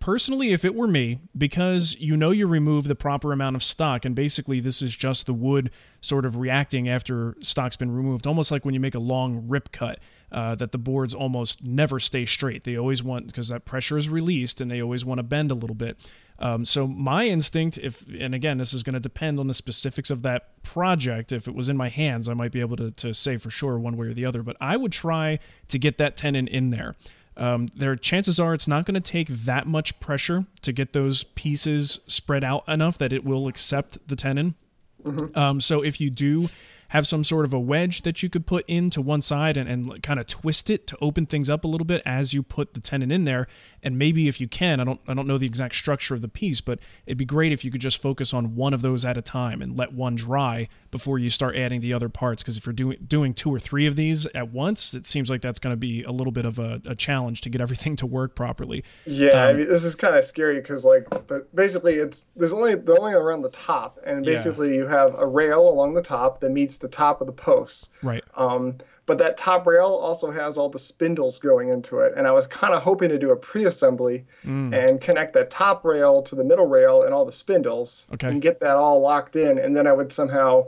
personally, 0.00 0.52
if 0.52 0.64
it 0.64 0.74
were 0.74 0.88
me, 0.88 1.20
because 1.36 1.94
you 2.00 2.16
know 2.16 2.30
you 2.30 2.46
remove 2.46 2.84
the 2.84 2.94
proper 2.94 3.30
amount 3.30 3.56
of 3.56 3.62
stock, 3.62 4.06
and 4.06 4.14
basically 4.14 4.58
this 4.58 4.80
is 4.80 4.96
just 4.96 5.26
the 5.26 5.34
wood 5.34 5.70
sort 6.00 6.24
of 6.24 6.36
reacting 6.36 6.88
after 6.88 7.36
stock's 7.40 7.76
been 7.76 7.94
removed, 7.94 8.26
almost 8.26 8.50
like 8.50 8.64
when 8.64 8.72
you 8.72 8.80
make 8.80 8.94
a 8.94 8.98
long 8.98 9.46
rip 9.48 9.70
cut, 9.70 9.98
uh, 10.32 10.54
that 10.54 10.72
the 10.72 10.78
boards 10.78 11.12
almost 11.12 11.62
never 11.62 12.00
stay 12.00 12.24
straight. 12.24 12.64
They 12.64 12.74
always 12.74 13.02
want 13.02 13.26
because 13.26 13.48
that 13.48 13.66
pressure 13.66 13.98
is 13.98 14.08
released, 14.08 14.62
and 14.62 14.70
they 14.70 14.80
always 14.80 15.04
want 15.04 15.18
to 15.18 15.22
bend 15.22 15.50
a 15.50 15.54
little 15.54 15.76
bit. 15.76 15.98
Um, 16.38 16.64
so 16.64 16.86
my 16.86 17.26
instinct, 17.26 17.76
if 17.76 18.06
and 18.18 18.34
again, 18.34 18.56
this 18.56 18.72
is 18.72 18.82
going 18.82 18.94
to 18.94 19.00
depend 19.00 19.38
on 19.38 19.46
the 19.46 19.52
specifics 19.54 20.08
of 20.08 20.22
that 20.22 20.62
project. 20.62 21.32
If 21.32 21.46
it 21.46 21.54
was 21.54 21.68
in 21.68 21.76
my 21.76 21.90
hands, 21.90 22.30
I 22.30 22.34
might 22.34 22.50
be 22.50 22.60
able 22.60 22.76
to, 22.76 22.90
to 22.90 23.12
say 23.12 23.36
for 23.36 23.50
sure 23.50 23.78
one 23.78 23.98
way 23.98 24.06
or 24.06 24.14
the 24.14 24.24
other. 24.24 24.42
But 24.42 24.56
I 24.58 24.78
would 24.78 24.90
try 24.90 25.38
to 25.68 25.78
get 25.78 25.98
that 25.98 26.16
tenon 26.16 26.48
in 26.48 26.70
there. 26.70 26.96
Um, 27.36 27.68
there, 27.74 27.96
chances 27.96 28.38
are 28.38 28.52
it's 28.54 28.68
not 28.68 28.84
going 28.84 28.94
to 28.94 29.00
take 29.00 29.28
that 29.28 29.66
much 29.66 29.98
pressure 30.00 30.46
to 30.60 30.72
get 30.72 30.92
those 30.92 31.24
pieces 31.24 32.00
spread 32.06 32.44
out 32.44 32.66
enough 32.68 32.98
that 32.98 33.12
it 33.12 33.24
will 33.24 33.48
accept 33.48 34.06
the 34.06 34.16
tenon. 34.16 34.54
Um, 35.34 35.60
so 35.60 35.82
if 35.82 36.00
you 36.00 36.10
do 36.10 36.48
have 36.88 37.06
some 37.06 37.24
sort 37.24 37.46
of 37.46 37.54
a 37.54 37.58
wedge 37.58 38.02
that 38.02 38.22
you 38.22 38.28
could 38.28 38.46
put 38.46 38.64
into 38.68 39.00
one 39.00 39.22
side 39.22 39.56
and, 39.56 39.66
and 39.68 40.02
kind 40.02 40.20
of 40.20 40.26
twist 40.26 40.68
it 40.68 40.86
to 40.86 40.98
open 41.00 41.24
things 41.24 41.48
up 41.48 41.64
a 41.64 41.66
little 41.66 41.86
bit 41.86 42.02
as 42.04 42.34
you 42.34 42.42
put 42.42 42.74
the 42.74 42.80
tenon 42.80 43.10
in 43.10 43.24
there, 43.24 43.48
and 43.82 43.98
maybe 43.98 44.28
if 44.28 44.40
you 44.40 44.48
can, 44.48 44.80
I 44.80 44.84
don't 44.84 45.00
I 45.08 45.14
don't 45.14 45.26
know 45.26 45.38
the 45.38 45.46
exact 45.46 45.74
structure 45.74 46.14
of 46.14 46.22
the 46.22 46.28
piece, 46.28 46.60
but 46.60 46.78
it'd 47.06 47.18
be 47.18 47.24
great 47.24 47.52
if 47.52 47.64
you 47.64 47.70
could 47.70 47.80
just 47.80 48.00
focus 48.00 48.32
on 48.32 48.54
one 48.54 48.72
of 48.74 48.82
those 48.82 49.04
at 49.04 49.16
a 49.16 49.22
time 49.22 49.60
and 49.62 49.76
let 49.76 49.92
one 49.92 50.14
dry 50.14 50.68
before 50.90 51.18
you 51.18 51.30
start 51.30 51.56
adding 51.56 51.80
the 51.80 51.92
other 51.92 52.08
parts. 52.08 52.42
Because 52.42 52.56
if 52.56 52.66
you're 52.66 52.72
doing 52.72 52.98
doing 53.06 53.34
two 53.34 53.50
or 53.52 53.58
three 53.58 53.86
of 53.86 53.96
these 53.96 54.26
at 54.26 54.50
once, 54.52 54.94
it 54.94 55.06
seems 55.06 55.30
like 55.30 55.40
that's 55.40 55.58
going 55.58 55.72
to 55.72 55.76
be 55.76 56.02
a 56.04 56.12
little 56.12 56.32
bit 56.32 56.44
of 56.44 56.58
a, 56.58 56.80
a 56.86 56.94
challenge 56.94 57.40
to 57.42 57.50
get 57.50 57.60
everything 57.60 57.96
to 57.96 58.06
work 58.06 58.34
properly. 58.34 58.84
Yeah, 59.06 59.30
I 59.46 59.50
Um, 59.50 59.58
mean, 59.58 59.68
this 59.68 59.84
is 59.84 59.94
kind 59.94 60.14
of 60.14 60.24
scary 60.24 60.56
because, 60.60 60.84
like, 60.84 61.08
the, 61.28 61.46
basically, 61.54 61.94
it's 61.94 62.26
there's 62.36 62.52
only 62.52 62.74
they're 62.76 62.98
only 62.98 63.12
around 63.14 63.42
the 63.42 63.50
top, 63.50 63.98
and 64.04 64.24
Yeah. 64.24 64.34
basically, 64.34 64.74
you 64.76 64.86
have 64.86 65.14
a 65.18 65.26
rail 65.26 65.68
along 65.68 65.94
the 65.94 66.02
top 66.02 66.40
that 66.40 66.50
meets 66.50 66.76
the 66.78 66.88
top 66.88 67.20
of 67.20 67.26
the 67.26 67.32
posts. 67.32 67.90
Right. 68.02 68.24
Um, 68.36 68.78
but 69.06 69.18
that 69.18 69.36
top 69.36 69.66
rail 69.66 69.86
also 69.88 70.30
has 70.30 70.56
all 70.56 70.68
the 70.68 70.78
spindles 70.78 71.38
going 71.38 71.68
into 71.70 71.98
it, 71.98 72.12
and 72.16 72.26
I 72.26 72.30
was 72.32 72.46
kind 72.46 72.72
of 72.74 72.82
hoping 72.82 73.08
to 73.08 73.18
do 73.18 73.30
a 73.30 73.36
pre-assembly 73.36 74.24
Mm. 74.46 74.72
and 74.88 75.00
connect 75.00 75.32
that 75.34 75.50
top 75.50 75.84
rail 75.84 76.22
to 76.22 76.34
the 76.34 76.44
middle 76.44 76.66
rail 76.66 77.02
and 77.02 77.12
all 77.12 77.24
the 77.24 77.32
spindles, 77.32 78.06
Okay. 78.14 78.28
and 78.28 78.40
get 78.40 78.60
that 78.60 78.76
all 78.76 79.00
locked 79.00 79.34
in, 79.36 79.58
and 79.58 79.76
then 79.76 79.86
I 79.86 79.92
would 79.92 80.12
somehow 80.12 80.66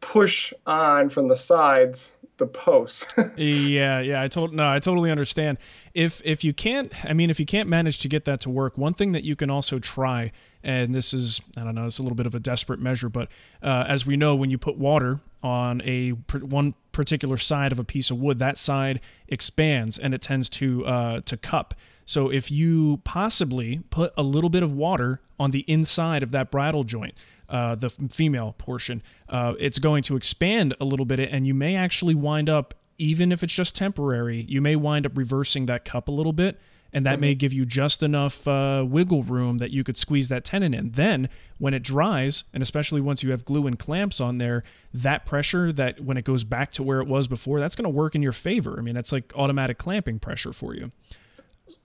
push 0.00 0.52
on 0.66 1.08
from 1.10 1.28
the 1.28 1.36
sides 1.36 2.16
the 2.38 2.46
posts. 2.46 3.06
yeah, 3.38 4.00
yeah, 4.00 4.22
I 4.22 4.28
told 4.28 4.52
no, 4.52 4.68
I 4.68 4.78
totally 4.78 5.10
understand. 5.10 5.56
If 5.94 6.20
if 6.24 6.44
you 6.44 6.52
can't, 6.52 6.92
I 7.08 7.14
mean, 7.14 7.30
if 7.30 7.40
you 7.40 7.46
can't 7.46 7.66
manage 7.68 7.98
to 8.00 8.08
get 8.08 8.26
that 8.26 8.40
to 8.42 8.50
work, 8.50 8.76
one 8.76 8.92
thing 8.92 9.12
that 9.12 9.24
you 9.24 9.34
can 9.36 9.48
also 9.50 9.78
try, 9.78 10.32
and 10.66 10.92
this 10.92 11.14
is, 11.14 11.40
I 11.56 11.62
don't 11.62 11.76
know, 11.76 11.86
it's 11.86 12.00
a 12.00 12.02
little 12.02 12.16
bit 12.16 12.26
of 12.26 12.34
a 12.34 12.40
desperate 12.40 12.80
measure, 12.80 13.08
but 13.08 13.28
uh, 13.62 13.84
as 13.86 14.04
we 14.04 14.16
know, 14.16 14.34
when 14.34 14.50
you 14.50 14.58
put 14.58 14.76
water 14.76 15.20
on 15.40 15.80
a 15.82 16.10
one 16.10 16.74
particular 16.90 17.36
side 17.36 17.70
of 17.70 17.78
a 17.78 17.84
piece 17.84 18.10
of 18.10 18.18
wood, 18.18 18.40
that 18.40 18.58
side 18.58 19.00
expands 19.28 19.96
and 19.96 20.12
it 20.12 20.20
tends 20.20 20.48
to 20.48 20.84
uh, 20.84 21.20
to 21.20 21.36
cup. 21.36 21.74
So 22.04 22.30
if 22.30 22.50
you 22.50 23.00
possibly 23.04 23.82
put 23.90 24.12
a 24.16 24.24
little 24.24 24.50
bit 24.50 24.64
of 24.64 24.72
water 24.72 25.20
on 25.38 25.52
the 25.52 25.60
inside 25.68 26.24
of 26.24 26.32
that 26.32 26.50
bridle 26.50 26.82
joint, 26.82 27.14
uh, 27.48 27.76
the 27.76 27.90
female 27.90 28.56
portion, 28.58 29.04
uh, 29.28 29.54
it's 29.60 29.78
going 29.78 30.02
to 30.04 30.16
expand 30.16 30.74
a 30.80 30.84
little 30.84 31.06
bit, 31.06 31.20
and 31.20 31.46
you 31.46 31.54
may 31.54 31.76
actually 31.76 32.16
wind 32.16 32.50
up, 32.50 32.74
even 32.98 33.30
if 33.30 33.44
it's 33.44 33.54
just 33.54 33.76
temporary, 33.76 34.44
you 34.48 34.60
may 34.60 34.74
wind 34.74 35.06
up 35.06 35.16
reversing 35.16 35.66
that 35.66 35.84
cup 35.84 36.08
a 36.08 36.12
little 36.12 36.32
bit. 36.32 36.58
And 36.96 37.04
that 37.04 37.20
may 37.20 37.34
give 37.34 37.52
you 37.52 37.66
just 37.66 38.02
enough 38.02 38.48
uh, 38.48 38.82
wiggle 38.88 39.22
room 39.22 39.58
that 39.58 39.70
you 39.70 39.84
could 39.84 39.98
squeeze 39.98 40.30
that 40.30 40.46
tenon 40.46 40.72
in. 40.72 40.92
Then, 40.92 41.28
when 41.58 41.74
it 41.74 41.82
dries, 41.82 42.44
and 42.54 42.62
especially 42.62 43.02
once 43.02 43.22
you 43.22 43.32
have 43.32 43.44
glue 43.44 43.66
and 43.66 43.78
clamps 43.78 44.18
on 44.18 44.38
there, 44.38 44.62
that 44.94 45.26
pressure 45.26 45.72
that 45.72 46.00
when 46.00 46.16
it 46.16 46.24
goes 46.24 46.42
back 46.42 46.72
to 46.72 46.82
where 46.82 47.02
it 47.02 47.06
was 47.06 47.28
before, 47.28 47.60
that's 47.60 47.76
going 47.76 47.84
to 47.84 47.90
work 47.90 48.14
in 48.14 48.22
your 48.22 48.32
favor. 48.32 48.76
I 48.78 48.80
mean, 48.80 48.94
that's 48.94 49.12
like 49.12 49.30
automatic 49.36 49.76
clamping 49.76 50.18
pressure 50.18 50.54
for 50.54 50.74
you. 50.74 50.90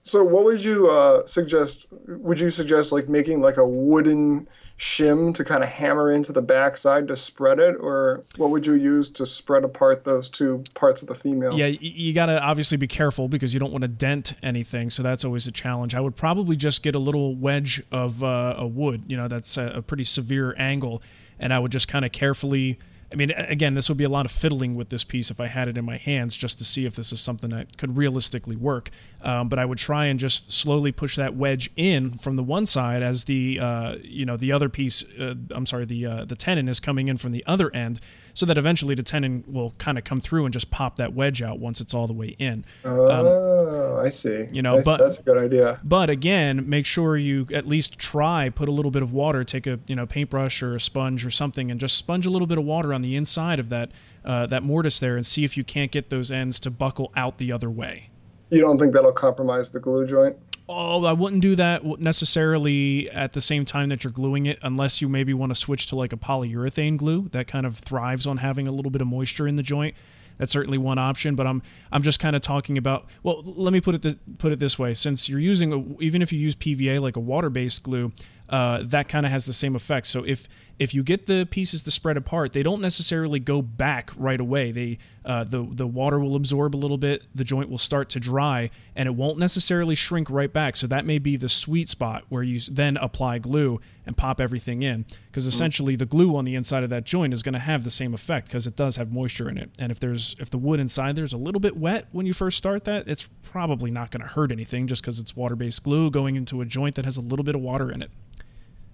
So, 0.02 0.24
what 0.24 0.44
would 0.44 0.64
you 0.64 0.88
uh, 0.88 1.26
suggest? 1.26 1.88
Would 2.06 2.40
you 2.40 2.48
suggest 2.48 2.90
like 2.90 3.10
making 3.10 3.42
like 3.42 3.58
a 3.58 3.68
wooden 3.68 4.48
shim 4.78 5.34
to 5.34 5.44
kind 5.44 5.62
of 5.62 5.68
hammer 5.68 6.10
into 6.10 6.32
the 6.32 6.42
backside 6.42 7.08
to 7.08 7.16
spread 7.16 7.58
it, 7.58 7.76
or 7.78 8.22
what 8.36 8.50
would 8.50 8.66
you 8.66 8.74
use 8.74 9.08
to 9.10 9.26
spread 9.26 9.64
apart 9.64 10.04
those 10.04 10.28
two 10.28 10.64
parts 10.74 11.02
of 11.02 11.08
the 11.08 11.14
female? 11.14 11.56
Yeah, 11.56 11.66
you 11.66 12.12
got 12.12 12.26
to 12.26 12.42
obviously 12.42 12.76
be 12.76 12.88
careful 12.88 13.28
because 13.28 13.54
you 13.54 13.60
don't 13.60 13.72
want 13.72 13.82
to 13.82 13.88
dent 13.88 14.34
anything, 14.42 14.90
so 14.90 15.02
that's 15.02 15.24
always 15.24 15.46
a 15.46 15.52
challenge. 15.52 15.94
I 15.94 16.00
would 16.00 16.16
probably 16.16 16.56
just 16.56 16.82
get 16.82 16.94
a 16.94 16.98
little 16.98 17.36
wedge 17.36 17.82
of 17.92 18.24
uh, 18.24 18.54
a 18.56 18.66
wood, 18.66 19.04
you 19.06 19.16
know, 19.16 19.28
that's 19.28 19.56
a, 19.56 19.66
a 19.76 19.82
pretty 19.82 20.04
severe 20.04 20.54
angle, 20.58 21.02
and 21.38 21.52
I 21.52 21.58
would 21.58 21.72
just 21.72 21.88
kind 21.88 22.04
of 22.04 22.12
carefully. 22.12 22.78
I 23.12 23.14
mean, 23.14 23.30
again, 23.32 23.74
this 23.74 23.88
would 23.88 23.98
be 23.98 24.04
a 24.04 24.08
lot 24.08 24.24
of 24.24 24.32
fiddling 24.32 24.74
with 24.74 24.88
this 24.88 25.04
piece 25.04 25.30
if 25.30 25.40
I 25.40 25.46
had 25.46 25.68
it 25.68 25.76
in 25.76 25.84
my 25.84 25.98
hands 25.98 26.34
just 26.34 26.58
to 26.58 26.64
see 26.64 26.86
if 26.86 26.96
this 26.96 27.12
is 27.12 27.20
something 27.20 27.50
that 27.50 27.76
could 27.76 27.96
realistically 27.96 28.56
work. 28.56 28.90
Um, 29.20 29.48
but 29.48 29.58
I 29.58 29.64
would 29.64 29.78
try 29.78 30.06
and 30.06 30.18
just 30.18 30.50
slowly 30.50 30.92
push 30.92 31.16
that 31.16 31.36
wedge 31.36 31.70
in 31.76 32.18
from 32.18 32.36
the 32.36 32.42
one 32.42 32.64
side 32.64 33.02
as 33.02 33.24
the 33.24 33.60
uh, 33.60 33.96
you 34.02 34.24
know 34.24 34.36
the 34.36 34.50
other 34.50 34.68
piece. 34.68 35.04
Uh, 35.18 35.34
I'm 35.50 35.66
sorry, 35.66 35.84
the 35.84 36.06
uh, 36.06 36.24
the 36.24 36.36
tenon 36.36 36.68
is 36.68 36.80
coming 36.80 37.08
in 37.08 37.18
from 37.18 37.32
the 37.32 37.44
other 37.46 37.74
end, 37.74 38.00
so 38.34 38.46
that 38.46 38.56
eventually 38.58 38.94
the 38.94 39.02
tenon 39.02 39.44
will 39.46 39.74
kind 39.78 39.98
of 39.98 40.04
come 40.04 40.20
through 40.20 40.44
and 40.44 40.52
just 40.52 40.70
pop 40.70 40.96
that 40.96 41.12
wedge 41.12 41.42
out 41.42 41.58
once 41.58 41.80
it's 41.80 41.92
all 41.94 42.06
the 42.06 42.12
way 42.12 42.34
in. 42.38 42.64
Oh, 42.84 44.00
I 44.02 44.08
see. 44.08 44.46
you 44.52 44.62
know, 44.62 44.80
but- 44.84 44.98
that's 44.98 45.18
a 45.20 45.22
good 45.22 45.38
idea. 45.38 45.80
But 45.84 46.10
again, 46.10 46.68
make 46.68 46.86
sure 46.86 47.16
you 47.16 47.46
at 47.52 47.66
least 47.66 47.98
try 47.98 48.48
put 48.48 48.68
a 48.68 48.72
little 48.72 48.90
bit 48.90 49.02
of 49.02 49.12
water, 49.12 49.44
take 49.44 49.66
a 49.66 49.78
you 49.86 49.96
know 49.96 50.06
paintbrush 50.06 50.62
or 50.62 50.74
a 50.74 50.80
sponge 50.80 51.24
or 51.24 51.30
something, 51.30 51.70
and 51.70 51.78
just 51.80 51.96
sponge 51.96 52.26
a 52.26 52.30
little 52.30 52.46
bit 52.46 52.58
of 52.58 52.64
water 52.64 52.92
on 52.94 53.02
the 53.02 53.16
inside 53.16 53.58
of 53.60 53.68
that 53.68 53.90
uh, 54.24 54.46
that 54.46 54.62
mortise 54.62 55.00
there, 55.00 55.16
and 55.16 55.26
see 55.26 55.44
if 55.44 55.56
you 55.56 55.64
can't 55.64 55.90
get 55.90 56.10
those 56.10 56.30
ends 56.30 56.60
to 56.60 56.70
buckle 56.70 57.12
out 57.16 57.38
the 57.38 57.50
other 57.52 57.70
way. 57.70 58.10
You 58.50 58.60
don't 58.60 58.78
think 58.78 58.92
that'll 58.92 59.12
compromise 59.12 59.70
the 59.70 59.80
glue 59.80 60.06
joint? 60.06 60.36
Oh, 60.74 61.04
I 61.04 61.12
wouldn't 61.12 61.42
do 61.42 61.54
that 61.56 61.84
necessarily 62.00 63.10
at 63.10 63.34
the 63.34 63.42
same 63.42 63.66
time 63.66 63.90
that 63.90 64.04
you're 64.04 64.12
gluing 64.12 64.46
it, 64.46 64.58
unless 64.62 65.02
you 65.02 65.08
maybe 65.08 65.34
want 65.34 65.50
to 65.50 65.54
switch 65.54 65.86
to 65.88 65.96
like 65.96 66.14
a 66.14 66.16
polyurethane 66.16 66.96
glue 66.96 67.28
that 67.32 67.46
kind 67.46 67.66
of 67.66 67.78
thrives 67.78 68.26
on 68.26 68.38
having 68.38 68.66
a 68.66 68.72
little 68.72 68.90
bit 68.90 69.02
of 69.02 69.06
moisture 69.06 69.46
in 69.46 69.56
the 69.56 69.62
joint. 69.62 69.94
That's 70.38 70.50
certainly 70.50 70.78
one 70.78 70.96
option, 70.96 71.34
but 71.34 71.46
I'm 71.46 71.62
I'm 71.92 72.02
just 72.02 72.18
kind 72.18 72.34
of 72.34 72.40
talking 72.40 72.78
about. 72.78 73.06
Well, 73.22 73.42
let 73.44 73.74
me 73.74 73.82
put 73.82 73.94
it 73.94 74.02
this, 74.02 74.16
put 74.38 74.50
it 74.50 74.58
this 74.60 74.78
way: 74.78 74.94
since 74.94 75.28
you're 75.28 75.38
using 75.38 75.72
a, 75.74 76.02
even 76.02 76.22
if 76.22 76.32
you 76.32 76.38
use 76.38 76.54
PVA 76.54 77.02
like 77.02 77.16
a 77.16 77.20
water-based 77.20 77.82
glue, 77.82 78.10
uh, 78.48 78.82
that 78.82 79.08
kind 79.08 79.26
of 79.26 79.32
has 79.32 79.44
the 79.44 79.52
same 79.52 79.76
effect. 79.76 80.06
So 80.06 80.24
if 80.24 80.48
if 80.78 80.94
you 80.94 81.02
get 81.02 81.26
the 81.26 81.46
pieces 81.50 81.82
to 81.84 81.90
spread 81.90 82.16
apart, 82.16 82.52
they 82.52 82.62
don't 82.62 82.80
necessarily 82.80 83.38
go 83.38 83.62
back 83.62 84.10
right 84.16 84.40
away. 84.40 84.72
They 84.72 84.98
uh, 85.24 85.44
the 85.44 85.66
the 85.70 85.86
water 85.86 86.18
will 86.18 86.34
absorb 86.34 86.74
a 86.74 86.78
little 86.78 86.98
bit, 86.98 87.22
the 87.34 87.44
joint 87.44 87.70
will 87.70 87.78
start 87.78 88.08
to 88.10 88.20
dry, 88.20 88.70
and 88.96 89.06
it 89.06 89.14
won't 89.14 89.38
necessarily 89.38 89.94
shrink 89.94 90.28
right 90.28 90.52
back. 90.52 90.76
So 90.76 90.86
that 90.88 91.04
may 91.04 91.18
be 91.18 91.36
the 91.36 91.48
sweet 91.48 91.88
spot 91.88 92.24
where 92.28 92.42
you 92.42 92.60
then 92.60 92.96
apply 92.96 93.38
glue 93.38 93.80
and 94.04 94.16
pop 94.16 94.40
everything 94.40 94.82
in, 94.82 95.04
because 95.30 95.46
essentially 95.46 95.94
the 95.94 96.06
glue 96.06 96.34
on 96.36 96.44
the 96.44 96.56
inside 96.56 96.82
of 96.82 96.90
that 96.90 97.04
joint 97.04 97.32
is 97.32 97.42
going 97.44 97.52
to 97.52 97.60
have 97.60 97.84
the 97.84 97.90
same 97.90 98.14
effect 98.14 98.48
because 98.48 98.66
it 98.66 98.74
does 98.74 98.96
have 98.96 99.12
moisture 99.12 99.48
in 99.48 99.58
it. 99.58 99.70
And 99.78 99.92
if 99.92 100.00
there's 100.00 100.34
if 100.40 100.50
the 100.50 100.58
wood 100.58 100.80
inside 100.80 101.14
there's 101.14 101.32
a 101.32 101.38
little 101.38 101.60
bit 101.60 101.76
wet 101.76 102.08
when 102.10 102.26
you 102.26 102.32
first 102.32 102.58
start 102.58 102.84
that, 102.84 103.06
it's 103.06 103.28
probably 103.42 103.90
not 103.90 104.10
going 104.10 104.22
to 104.22 104.28
hurt 104.28 104.50
anything 104.50 104.88
just 104.88 105.02
because 105.02 105.20
it's 105.20 105.36
water-based 105.36 105.84
glue 105.84 106.10
going 106.10 106.34
into 106.34 106.60
a 106.60 106.64
joint 106.64 106.96
that 106.96 107.04
has 107.04 107.16
a 107.16 107.20
little 107.20 107.44
bit 107.44 107.54
of 107.54 107.60
water 107.60 107.92
in 107.92 108.02
it. 108.02 108.10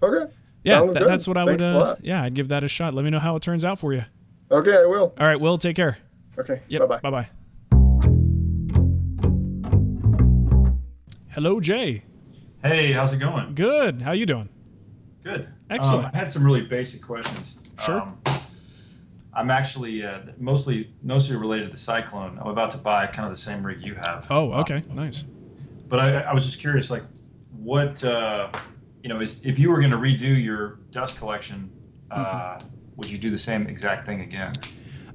Okay. 0.02 0.30
Yeah, 0.68 0.78
Sounds 0.80 0.94
that's 0.94 1.26
what 1.28 1.36
I 1.36 1.44
Thanks 1.46 1.64
would. 1.64 1.74
Uh, 1.74 1.96
yeah, 2.02 2.22
I'd 2.22 2.34
give 2.34 2.48
that 2.48 2.62
a 2.64 2.68
shot. 2.68 2.94
Let 2.94 3.04
me 3.04 3.10
know 3.10 3.18
how 3.18 3.36
it 3.36 3.42
turns 3.42 3.64
out 3.64 3.78
for 3.78 3.92
you. 3.92 4.02
Okay, 4.50 4.76
I 4.76 4.84
will. 4.86 5.14
All 5.18 5.26
right, 5.26 5.40
Will, 5.40 5.58
take 5.58 5.76
care. 5.76 5.98
Okay. 6.38 6.62
Yep. 6.68 6.88
Bye 6.88 7.00
bye. 7.00 7.10
Bye 7.10 7.10
bye. 7.10 7.28
Hello, 11.30 11.60
Jay. 11.60 12.02
Hey, 12.62 12.92
how's 12.92 13.12
it 13.12 13.18
going? 13.18 13.54
Good. 13.54 14.02
How 14.02 14.12
you 14.12 14.26
doing? 14.26 14.48
Good. 15.22 15.48
Excellent. 15.70 16.06
Um, 16.06 16.10
I 16.14 16.16
had 16.18 16.32
some 16.32 16.42
really 16.44 16.62
basic 16.62 17.02
questions. 17.02 17.58
Sure. 17.80 18.00
Um, 18.02 18.18
I'm 19.32 19.50
actually 19.50 20.04
uh, 20.04 20.20
mostly 20.38 20.90
mostly 21.02 21.36
related 21.36 21.66
to 21.66 21.70
the 21.70 21.76
Cyclone. 21.76 22.38
I'm 22.40 22.48
about 22.48 22.70
to 22.72 22.78
buy 22.78 23.06
kind 23.06 23.28
of 23.30 23.34
the 23.36 23.40
same 23.40 23.64
rig 23.64 23.82
you 23.82 23.94
have. 23.94 24.26
Oh, 24.30 24.52
Um, 24.52 24.60
okay. 24.60 24.82
Nice. 24.92 25.24
but 25.88 26.00
I, 26.00 26.20
I 26.22 26.32
was 26.34 26.44
just 26.44 26.58
curious, 26.58 26.90
like, 26.90 27.04
what 27.56 28.02
uh, 28.02 28.50
you 29.02 29.08
know 29.08 29.20
is 29.20 29.40
if 29.44 29.58
you 29.58 29.70
were 29.70 29.78
going 29.78 29.90
to 29.92 29.98
redo 29.98 30.42
your 30.42 30.78
dust 30.90 31.18
collection, 31.18 31.70
uh, 32.10 32.56
Mm-hmm. 32.58 32.68
would 32.96 33.10
you 33.10 33.18
do 33.18 33.30
the 33.30 33.38
same 33.38 33.66
exact 33.66 34.06
thing 34.06 34.20
again? 34.20 34.54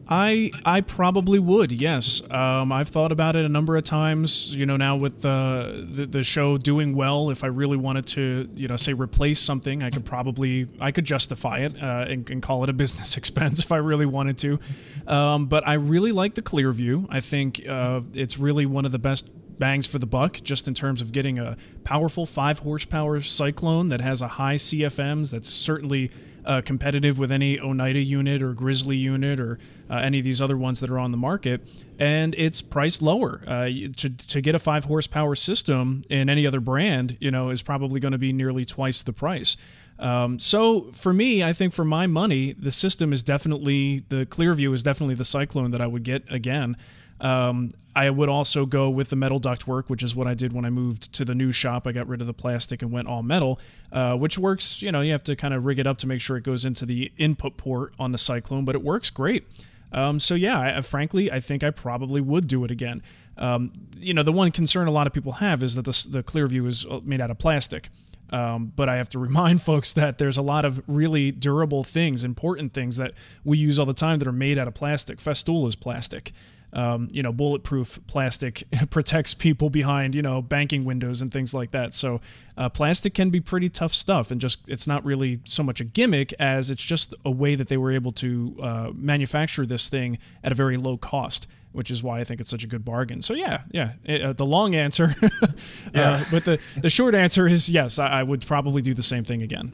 I 0.08 0.52
I 0.66 0.82
probably 0.82 1.40
would. 1.40 1.72
Yes. 1.72 2.22
Um, 2.30 2.74
I've 2.74 2.90
thought 2.90 3.14
about 3.14 3.38
it 3.38 3.46
a 3.46 3.50
number 3.50 3.78
of 3.78 3.86
times. 3.86 4.54
You 4.54 4.66
know, 4.66 4.76
now 4.76 4.98
with 4.98 5.24
uh, 5.26 5.72
the 5.76 6.06
the 6.06 6.24
show 6.26 6.58
doing 6.58 6.94
well, 6.94 7.30
if 7.30 7.44
I 7.44 7.48
really 7.48 7.78
wanted 7.78 8.06
to, 8.08 8.50
you 8.56 8.68
know, 8.68 8.76
say 8.76 8.92
replace 8.94 9.40
something, 9.40 9.82
I 9.82 9.90
could 9.90 10.04
probably 10.04 10.68
I 10.82 10.92
could 10.92 11.06
justify 11.06 11.60
it 11.60 11.82
uh, 11.82 12.06
and, 12.10 12.30
and 12.30 12.42
call 12.42 12.64
it 12.66 12.70
a 12.70 12.74
business 12.84 13.16
expense 13.16 13.62
if 13.62 13.72
I 13.72 13.78
really 13.78 14.06
wanted 14.06 14.38
to. 14.40 14.60
Um, 15.08 15.46
but 15.46 15.66
I 15.66 15.76
really 15.76 16.12
like 16.12 16.36
the 16.36 16.42
ClearVue. 16.42 17.08
I 17.10 17.22
think 17.22 17.66
uh, 17.68 18.02
it's 18.14 18.38
really 18.38 18.66
one 18.66 18.84
of 18.86 18.92
the 18.92 19.00
best 19.00 19.30
bangs 19.60 19.88
for 19.88 20.00
the 20.00 20.06
buck 20.06 20.42
just 20.44 20.68
in 20.68 20.74
terms 20.74 21.02
of 21.02 21.12
getting 21.12 21.40
a 21.40 21.58
powerful 21.84 22.26
five 22.26 22.60
horsepower 22.60 23.22
cyclone 23.22 23.90
that 23.90 24.02
has 24.02 24.22
a 24.22 24.28
high 24.28 24.56
CFMs 24.56 25.32
that's 25.32 25.50
certainly 25.50 26.12
uh, 26.46 26.62
competitive 26.62 27.18
with 27.18 27.32
any 27.32 27.60
Oneida 27.60 28.02
unit 28.02 28.42
or 28.42 28.54
Grizzly 28.54 28.98
unit 28.98 29.40
or 29.40 29.60
uh, 29.90 29.96
any 29.96 30.20
of 30.20 30.26
these 30.26 30.42
other 30.42 30.58
ones 30.58 30.80
that 30.80 30.90
are 30.90 31.00
on 31.00 31.12
the 31.12 31.18
market, 31.18 31.62
and 32.00 32.36
it's 32.36 32.62
priced 32.62 33.02
lower. 33.02 33.42
Uh, 33.48 33.66
to, 33.96 34.10
to 34.10 34.42
get 34.42 34.56
a 34.56 34.60
five 34.60 34.86
horsepower 34.86 35.36
system 35.36 36.04
in 36.10 36.30
any 36.30 36.46
other 36.48 36.60
brand, 36.60 37.18
you 37.20 37.32
know, 37.32 37.50
is 37.50 37.62
probably 37.62 38.00
going 38.00 38.12
to 38.12 38.18
be 38.18 38.34
nearly 38.34 38.66
twice 38.66 39.02
the 39.02 39.14
price. 39.14 39.56
Um, 40.00 40.40
so 40.40 40.92
for 40.94 41.14
me, 41.14 41.44
I 41.44 41.54
think 41.54 41.74
for 41.74 41.86
my 41.86 42.08
money, 42.08 42.54
the 42.54 42.72
system 42.72 43.14
is 43.14 43.24
definitely 43.24 44.04
the 44.10 44.26
ClearVue 44.26 44.74
is 44.74 44.84
definitely 44.84 45.16
the 45.16 45.26
Cyclone 45.26 45.72
that 45.72 45.82
I 45.82 45.88
would 45.88 46.04
get 46.04 46.24
again. 46.30 46.76
Um, 47.22 47.72
I 47.96 48.10
would 48.10 48.30
also 48.30 48.66
go 48.66 48.90
with 48.90 49.10
the 49.10 49.16
metal 49.16 49.40
ductwork, 49.40 49.84
which 49.88 50.02
is 50.02 50.16
what 50.16 50.26
I 50.26 50.34
did 50.34 50.52
when 50.52 50.66
I 50.66 50.70
moved 50.70 51.14
to 51.14 51.26
the 51.26 51.36
new 51.36 51.52
shop. 51.52 51.86
I 51.86 51.92
got 51.92 52.08
rid 52.08 52.22
of 52.22 52.28
the 52.28 52.34
plastic 52.34 52.82
and 52.82 52.92
went 52.92 53.08
all 53.08 53.22
metal, 53.22 53.60
uh, 53.92 54.16
which 54.16 54.38
works. 54.38 54.82
You 54.82 54.92
know, 54.92 55.02
you 55.02 55.12
have 55.12 55.24
to 55.24 55.36
kind 55.36 55.54
of 55.54 55.66
rig 55.66 55.78
it 55.78 55.86
up 55.86 56.00
to 56.00 56.08
make 56.08 56.20
sure 56.20 56.36
it 56.38 56.44
goes 56.44 56.66
into 56.66 56.86
the 56.86 57.12
input 57.18 57.56
port 57.56 57.94
on 58.00 58.12
the 58.12 58.18
Cyclone, 58.18 58.66
but 58.66 58.74
it 58.74 58.84
works 58.84 59.10
great. 59.10 59.48
Um, 59.92 60.20
so 60.20 60.34
yeah, 60.34 60.78
I, 60.78 60.82
frankly, 60.82 61.32
I 61.32 61.40
think 61.40 61.64
I 61.64 61.70
probably 61.70 62.20
would 62.20 62.48
do 62.48 62.64
it 62.64 62.72
again. 62.72 63.04
Um, 63.38 63.72
you 64.00 64.14
know, 64.14 64.24
the 64.24 64.32
one 64.32 64.52
concern 64.52 64.88
a 64.88 64.92
lot 64.92 65.08
of 65.08 65.14
people 65.14 65.34
have 65.34 65.64
is 65.64 65.76
that 65.76 65.86
the, 65.86 66.08
the 66.10 66.24
ClearVue 66.24 66.68
is 66.68 66.86
uh, 66.86 67.00
made 67.04 67.22
out 67.22 67.30
of 67.32 67.38
plastic. 67.38 67.90
Um, 68.32 68.74
but 68.76 68.90
I 68.90 68.96
have 68.96 69.10
to 69.10 69.20
remind 69.28 69.62
folks 69.62 69.94
that 69.94 70.18
there's 70.18 70.38
a 70.38 70.42
lot 70.42 70.66
of 70.66 70.82
really 70.88 71.32
durable 71.32 71.84
things, 71.84 72.24
important 72.24 72.74
things 72.74 72.98
that 72.98 73.14
we 73.44 73.60
use 73.60 73.78
all 73.78 73.86
the 73.86 73.94
time 73.94 74.18
that 74.20 74.28
are 74.28 74.32
made 74.32 74.58
out 74.58 74.68
of 74.68 74.74
plastic. 74.74 75.20
Festool 75.20 75.68
is 75.68 75.76
plastic. 75.76 76.32
Um, 76.74 77.08
you 77.12 77.22
know, 77.22 77.32
bulletproof 77.32 78.00
plastic 78.08 78.64
protects 78.90 79.36
people 79.36 79.70
behind, 79.70 80.16
you 80.16 80.24
know, 80.24 80.42
banking 80.42 80.86
windows 80.86 81.22
and 81.22 81.32
things 81.32 81.54
like 81.54 81.70
that. 81.70 81.94
So, 81.94 82.20
uh, 82.58 82.70
plastic 82.70 83.14
can 83.14 83.30
be 83.30 83.40
pretty 83.40 83.70
tough 83.70 83.94
stuff, 83.94 84.32
and 84.32 84.42
just 84.42 84.68
it's 84.68 84.88
not 84.88 85.06
really 85.06 85.40
so 85.44 85.62
much 85.62 85.80
a 85.80 85.84
gimmick 85.84 86.34
as 86.40 86.72
it's 86.72 86.82
just 86.82 87.14
a 87.24 87.30
way 87.30 87.54
that 87.54 87.68
they 87.68 87.78
were 87.78 87.92
able 87.92 88.12
to 88.14 88.56
uh, 88.62 88.92
manufacture 88.96 89.68
this 89.68 89.88
thing 89.88 90.18
at 90.44 90.52
a 90.52 90.56
very 90.56 90.78
low 90.78 90.98
cost 90.98 91.46
which 91.74 91.90
is 91.90 92.04
why 92.04 92.20
I 92.20 92.24
think 92.24 92.40
it's 92.40 92.52
such 92.52 92.64
a 92.64 92.68
good 92.68 92.86
bargain. 92.86 93.24
So 93.24 93.34
yeah, 93.34 93.62
yeah. 93.72 93.94
Uh, 94.08 94.34
the 94.34 94.46
long 94.46 94.76
answer, 94.76 95.16
Yeah. 95.94 96.12
uh, 96.12 96.24
but 96.30 96.46
the 96.46 96.60
the 96.78 96.90
short 96.92 97.16
answer 97.16 97.48
is 97.48 97.68
yes. 97.68 97.98
I, 97.98 98.08
I 98.20 98.22
would 98.24 98.46
probably 98.46 98.84
do 98.84 98.94
the 98.94 99.02
same 99.02 99.24
thing 99.24 99.42
again. 99.42 99.74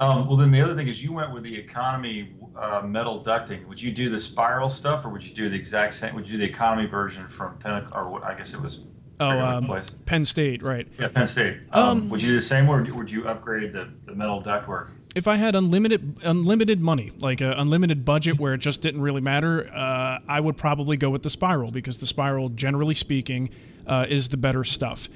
Um, 0.00 0.26
well, 0.26 0.36
then 0.36 0.50
the 0.50 0.62
other 0.62 0.74
thing 0.74 0.88
is 0.88 1.02
you 1.04 1.12
went 1.12 1.32
with 1.32 1.42
the 1.42 1.54
economy 1.54 2.32
uh, 2.56 2.80
metal 2.84 3.22
ducting. 3.22 3.66
Would 3.66 3.80
you 3.80 3.92
do 3.92 4.08
the 4.08 4.18
spiral 4.18 4.70
stuff, 4.70 5.04
or 5.04 5.10
would 5.10 5.22
you 5.22 5.34
do 5.34 5.48
the 5.50 5.56
exact 5.56 5.94
same? 5.94 6.14
Would 6.14 6.26
you 6.26 6.32
do 6.32 6.38
the 6.38 6.50
economy 6.50 6.88
version 6.88 7.28
from 7.28 7.58
Pinnacle, 7.58 7.94
or 7.94 8.08
what? 8.08 8.24
I 8.24 8.34
guess 8.34 8.54
it 8.54 8.60
was. 8.60 8.80
Oh, 9.22 9.38
um. 9.38 9.70
Penn 10.06 10.24
State, 10.24 10.62
right? 10.62 10.88
Yeah, 10.98 11.08
Penn 11.08 11.26
State. 11.26 11.58
Um, 11.72 11.88
Um, 11.88 12.08
would 12.08 12.22
you 12.22 12.28
do 12.28 12.36
the 12.36 12.40
same, 12.42 12.66
or 12.68 12.82
would 12.82 13.10
you 13.10 13.28
upgrade 13.28 13.74
the, 13.74 13.90
the 14.06 14.14
metal 14.14 14.42
ductwork? 14.42 14.88
If 15.14 15.28
I 15.28 15.36
had 15.36 15.54
unlimited 15.54 16.16
unlimited 16.22 16.80
money, 16.80 17.12
like 17.20 17.42
a 17.42 17.52
unlimited 17.58 18.04
budget 18.06 18.38
where 18.38 18.54
it 18.54 18.58
just 18.58 18.80
didn't 18.80 19.02
really 19.02 19.20
matter, 19.20 19.70
uh, 19.74 20.20
I 20.26 20.40
would 20.40 20.56
probably 20.56 20.96
go 20.96 21.10
with 21.10 21.22
the 21.22 21.30
spiral 21.30 21.70
because 21.70 21.98
the 21.98 22.06
spiral, 22.06 22.48
generally 22.48 22.94
speaking, 22.94 23.50
uh, 23.86 24.06
is 24.08 24.28
the 24.28 24.38
better 24.38 24.64
stuff. 24.64 25.08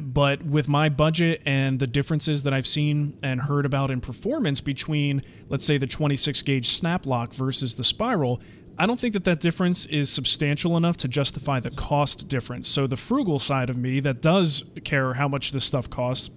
But 0.00 0.42
with 0.42 0.68
my 0.68 0.88
budget 0.88 1.42
and 1.44 1.78
the 1.78 1.86
differences 1.86 2.42
that 2.44 2.52
I've 2.52 2.66
seen 2.66 3.18
and 3.22 3.42
heard 3.42 3.66
about 3.66 3.90
in 3.90 4.00
performance 4.00 4.60
between, 4.60 5.22
let's 5.48 5.64
say, 5.66 5.76
the 5.78 5.86
26 5.86 6.40
gauge 6.42 6.68
snap 6.68 7.04
lock 7.06 7.34
versus 7.34 7.74
the 7.74 7.84
spiral, 7.84 8.40
I 8.78 8.86
don't 8.86 8.98
think 8.98 9.12
that 9.12 9.24
that 9.24 9.40
difference 9.40 9.84
is 9.86 10.08
substantial 10.10 10.76
enough 10.78 10.96
to 10.98 11.08
justify 11.08 11.60
the 11.60 11.70
cost 11.70 12.26
difference. 12.28 12.68
So 12.68 12.86
the 12.86 12.96
frugal 12.96 13.38
side 13.38 13.68
of 13.68 13.76
me 13.76 14.00
that 14.00 14.22
does 14.22 14.64
care 14.84 15.14
how 15.14 15.28
much 15.28 15.52
this 15.52 15.64
stuff 15.64 15.90
costs 15.90 16.30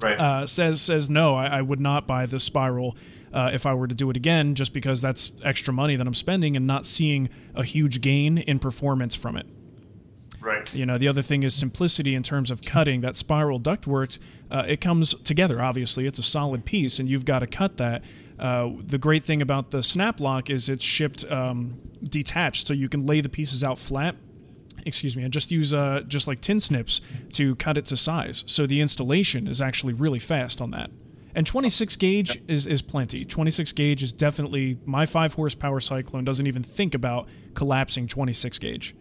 Right. 0.00 0.18
uh, 0.18 0.46
says 0.46 0.80
says 0.80 1.10
no, 1.10 1.34
I, 1.34 1.58
I 1.58 1.62
would 1.62 1.80
not 1.80 2.06
buy 2.06 2.24
the 2.24 2.40
spiral 2.40 2.96
uh, 3.34 3.50
if 3.52 3.66
I 3.66 3.74
were 3.74 3.86
to 3.86 3.94
do 3.94 4.08
it 4.08 4.16
again, 4.16 4.54
just 4.54 4.72
because 4.72 5.02
that's 5.02 5.30
extra 5.44 5.74
money 5.74 5.94
that 5.96 6.06
I'm 6.06 6.14
spending 6.14 6.56
and 6.56 6.66
not 6.66 6.86
seeing 6.86 7.28
a 7.54 7.62
huge 7.62 8.00
gain 8.00 8.38
in 8.38 8.58
performance 8.60 9.14
from 9.14 9.36
it. 9.36 9.46
You 10.74 10.86
know, 10.86 10.98
the 10.98 11.08
other 11.08 11.22
thing 11.22 11.42
is 11.42 11.54
simplicity 11.54 12.14
in 12.14 12.22
terms 12.22 12.50
of 12.50 12.62
cutting 12.62 13.00
that 13.00 13.16
spiral 13.16 13.60
ductwork. 13.60 14.18
Uh, 14.50 14.64
it 14.66 14.80
comes 14.80 15.14
together, 15.14 15.62
obviously. 15.62 16.06
It's 16.06 16.18
a 16.18 16.22
solid 16.22 16.64
piece, 16.64 16.98
and 16.98 17.08
you've 17.08 17.24
got 17.24 17.40
to 17.40 17.46
cut 17.46 17.76
that. 17.78 18.02
Uh, 18.38 18.70
the 18.86 18.98
great 18.98 19.24
thing 19.24 19.42
about 19.42 19.70
the 19.70 19.82
snap 19.82 20.18
lock 20.20 20.48
is 20.48 20.68
it's 20.68 20.84
shipped 20.84 21.30
um, 21.30 21.80
detached, 22.02 22.66
so 22.66 22.74
you 22.74 22.88
can 22.88 23.06
lay 23.06 23.20
the 23.20 23.28
pieces 23.28 23.62
out 23.62 23.78
flat. 23.78 24.16
Excuse 24.86 25.14
me, 25.14 25.22
and 25.22 25.32
just 25.32 25.50
use 25.50 25.74
uh, 25.74 26.02
just 26.08 26.26
like 26.26 26.40
tin 26.40 26.58
snips 26.58 27.02
to 27.34 27.54
cut 27.56 27.76
it 27.76 27.84
to 27.86 27.96
size. 27.98 28.44
So 28.46 28.66
the 28.66 28.80
installation 28.80 29.46
is 29.46 29.60
actually 29.60 29.92
really 29.92 30.18
fast 30.18 30.60
on 30.62 30.70
that. 30.70 30.90
And 31.34 31.46
26 31.46 31.96
gauge 31.96 32.42
is, 32.48 32.66
is 32.66 32.82
plenty. 32.82 33.24
26 33.24 33.72
gauge 33.72 34.02
is 34.02 34.12
definitely 34.12 34.78
my 34.84 35.06
five 35.06 35.34
horsepower 35.34 35.80
cyclone 35.80 36.24
doesn't 36.24 36.46
even 36.46 36.62
think 36.62 36.94
about 36.94 37.28
collapsing 37.54 38.08
26 38.08 38.58
gauge. 38.58 38.94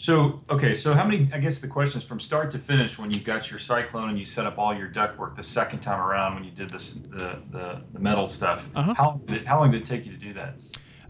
So 0.00 0.40
okay, 0.48 0.74
so 0.74 0.94
how 0.94 1.04
many? 1.04 1.28
I 1.30 1.38
guess 1.38 1.60
the 1.60 1.68
question 1.68 1.98
is 1.98 2.06
from 2.06 2.20
start 2.20 2.50
to 2.52 2.58
finish 2.58 2.98
when 2.98 3.10
you 3.10 3.20
got 3.20 3.50
your 3.50 3.58
cyclone 3.58 4.08
and 4.08 4.18
you 4.18 4.24
set 4.24 4.46
up 4.46 4.58
all 4.58 4.74
your 4.74 4.88
ductwork 4.88 5.34
the 5.34 5.42
second 5.42 5.80
time 5.80 6.00
around 6.00 6.36
when 6.36 6.42
you 6.42 6.50
did 6.50 6.70
this 6.70 6.94
the 6.94 7.42
the, 7.50 7.82
the 7.92 7.98
metal 7.98 8.26
stuff. 8.26 8.66
Uh-huh. 8.74 8.94
How 8.96 9.04
long 9.04 9.18
did 9.26 9.36
it, 9.36 9.46
how 9.46 9.60
long 9.60 9.70
did 9.70 9.82
it 9.82 9.86
take 9.86 10.06
you 10.06 10.12
to 10.12 10.18
do 10.18 10.32
that? 10.32 10.54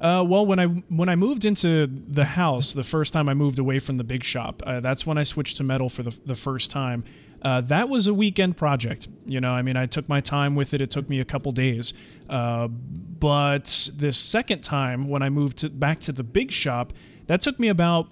Uh, 0.00 0.25
well, 0.25 0.44
when 0.44 0.59
I 0.59 0.66
when 0.66 1.09
I 1.09 1.14
moved 1.14 1.44
into 1.44 1.87
the 1.87 2.25
house, 2.25 2.73
the 2.73 2.82
first 2.82 3.12
time 3.12 3.28
I 3.28 3.35
moved 3.35 3.61
away 3.61 3.78
from 3.78 3.97
the 3.97 4.02
big 4.02 4.25
shop, 4.25 4.61
uh, 4.66 4.80
that's 4.80 5.06
when 5.06 5.18
I 5.18 5.23
switched 5.23 5.59
to 5.59 5.62
metal 5.62 5.88
for 5.88 6.02
the 6.02 6.18
the 6.26 6.35
first 6.35 6.73
time. 6.73 7.04
Uh, 7.42 7.61
that 7.61 7.88
was 7.88 8.09
a 8.09 8.12
weekend 8.12 8.56
project. 8.56 9.06
You 9.25 9.40
know, 9.40 9.52
I 9.52 9.62
mean, 9.62 9.76
I 9.76 9.87
took 9.87 10.09
my 10.09 10.20
time 10.20 10.56
with 10.56 10.75
it. 10.75 10.80
It 10.80 10.90
took 10.90 11.09
me 11.09 11.20
a 11.20 11.25
couple 11.25 11.52
days. 11.52 11.94
Uh, 12.28 12.66
but 12.66 13.88
this 13.94 14.18
second 14.18 14.62
time, 14.62 15.09
when 15.09 15.23
I 15.23 15.28
moved 15.28 15.59
to, 15.59 15.70
back 15.70 16.00
to 16.00 16.12
the 16.12 16.25
big 16.25 16.50
shop, 16.50 16.92
that 17.28 17.40
took 17.40 17.61
me 17.61 17.68
about 17.68 18.09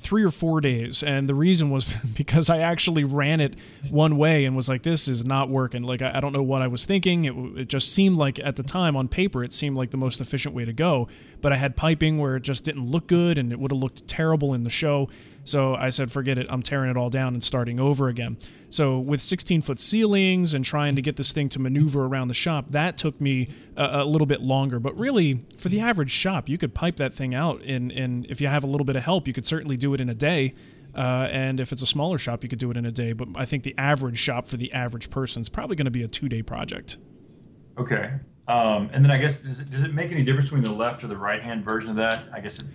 three 0.00 0.24
or 0.24 0.30
four 0.30 0.60
days. 0.60 1.02
And 1.02 1.28
the 1.28 1.34
reason 1.34 1.70
was 1.70 1.84
because 2.14 2.50
i 2.50 2.58
actually 2.58 3.04
ran 3.04 3.40
it 3.40 3.54
one 3.88 4.16
way 4.16 4.44
and 4.44 4.56
was 4.56 4.68
like 4.68 4.82
this 4.82 5.08
is 5.08 5.24
not 5.24 5.48
working. 5.48 5.82
Like 5.82 6.02
i, 6.02 6.12
I 6.14 6.20
don't 6.20 6.32
know 6.32 6.42
what 6.42 6.62
i 6.62 6.66
was 6.66 6.84
thinking. 6.84 7.24
It, 7.24 7.34
it 7.60 7.68
just 7.68 7.92
seemed 7.92 8.16
like 8.16 8.38
at 8.40 8.56
the 8.56 8.62
time 8.62 8.96
on 8.96 9.08
paper 9.08 9.44
it 9.44 9.52
seemed 9.52 9.76
like 9.76 9.90
the 9.90 9.96
most 9.96 10.20
efficient 10.20 10.54
way 10.54 10.64
to 10.64 10.72
go 10.72 11.08
but 11.40 11.52
i 11.52 11.56
had 11.56 11.76
piping 11.76 12.18
where 12.18 12.36
it 12.36 12.42
just 12.42 12.64
didn't 12.64 12.86
look 12.86 13.06
good 13.06 13.38
and 13.38 13.52
it 13.52 13.58
would 13.58 13.70
have 13.70 13.80
looked 13.80 14.06
terrible 14.06 14.54
in 14.54 14.64
the 14.64 14.70
show. 14.70 15.08
So 15.44 15.74
i 15.74 15.90
said 15.90 16.12
forget 16.12 16.38
it 16.38 16.46
i'm 16.50 16.62
tearing 16.62 16.90
it 16.90 16.96
all 16.96 17.10
down 17.10 17.34
and 17.34 17.42
starting 17.42 17.80
over 17.80 18.08
again. 18.08 18.38
So 18.68 18.98
with 18.98 19.20
16 19.20 19.62
foot 19.62 19.80
ceilings 19.80 20.54
and 20.54 20.64
trying 20.64 20.94
to 20.96 21.02
get 21.02 21.16
this 21.16 21.32
thing 21.32 21.48
to 21.50 21.58
maneuver 21.58 22.04
around 22.04 22.28
the 22.28 22.34
shop 22.34 22.66
that 22.70 22.98
took 22.98 23.20
me 23.20 23.48
a, 23.76 24.02
a 24.02 24.04
little 24.04 24.26
bit 24.26 24.40
longer. 24.40 24.78
But 24.78 24.96
really 24.96 25.44
for 25.58 25.68
the 25.68 25.80
average 25.80 26.10
shop 26.10 26.48
you 26.48 26.58
could 26.58 26.74
pipe 26.74 26.96
that 26.96 27.14
thing 27.14 27.34
out 27.34 27.62
in, 27.62 27.90
in 27.90 28.26
if 28.28 28.40
you 28.40 28.46
have 28.46 28.64
a 28.64 28.68
little 28.68 28.84
bit 28.84 28.96
of 28.96 29.02
help 29.02 29.26
you 29.26 29.32
could 29.32 29.46
certainly 29.46 29.76
do 29.76 29.94
it 29.94 30.00
in 30.00 30.08
a 30.08 30.14
day. 30.14 30.54
Uh, 30.92 31.28
and 31.30 31.60
if 31.60 31.72
it's 31.72 31.82
a 31.82 31.86
smaller 31.86 32.18
shop 32.18 32.42
you 32.42 32.48
could 32.48 32.58
do 32.58 32.70
it 32.70 32.76
in 32.76 32.84
a 32.84 32.92
day. 32.92 33.12
But 33.12 33.28
i 33.34 33.44
think 33.44 33.62
the 33.62 33.74
average 33.78 34.18
shop 34.18 34.46
for 34.46 34.56
the 34.56 34.72
average 34.72 35.10
person 35.10 35.40
is 35.40 35.48
probably 35.48 35.76
going 35.76 35.86
to 35.86 35.90
be 35.90 36.02
a 36.02 36.08
two 36.08 36.28
day 36.28 36.42
project. 36.42 36.96
Okay. 37.78 38.12
Um, 38.50 38.90
and 38.92 39.04
then 39.04 39.12
I 39.12 39.18
guess 39.18 39.36
does 39.36 39.60
it, 39.60 39.70
does 39.70 39.82
it 39.82 39.94
make 39.94 40.10
any 40.10 40.24
difference 40.24 40.50
between 40.50 40.64
the 40.64 40.72
left 40.72 41.04
or 41.04 41.06
the 41.06 41.16
right 41.16 41.40
hand 41.42 41.64
version 41.64 41.90
of 41.90 41.96
that? 41.96 42.24
I 42.32 42.40
guess 42.40 42.58
it, 42.58 42.66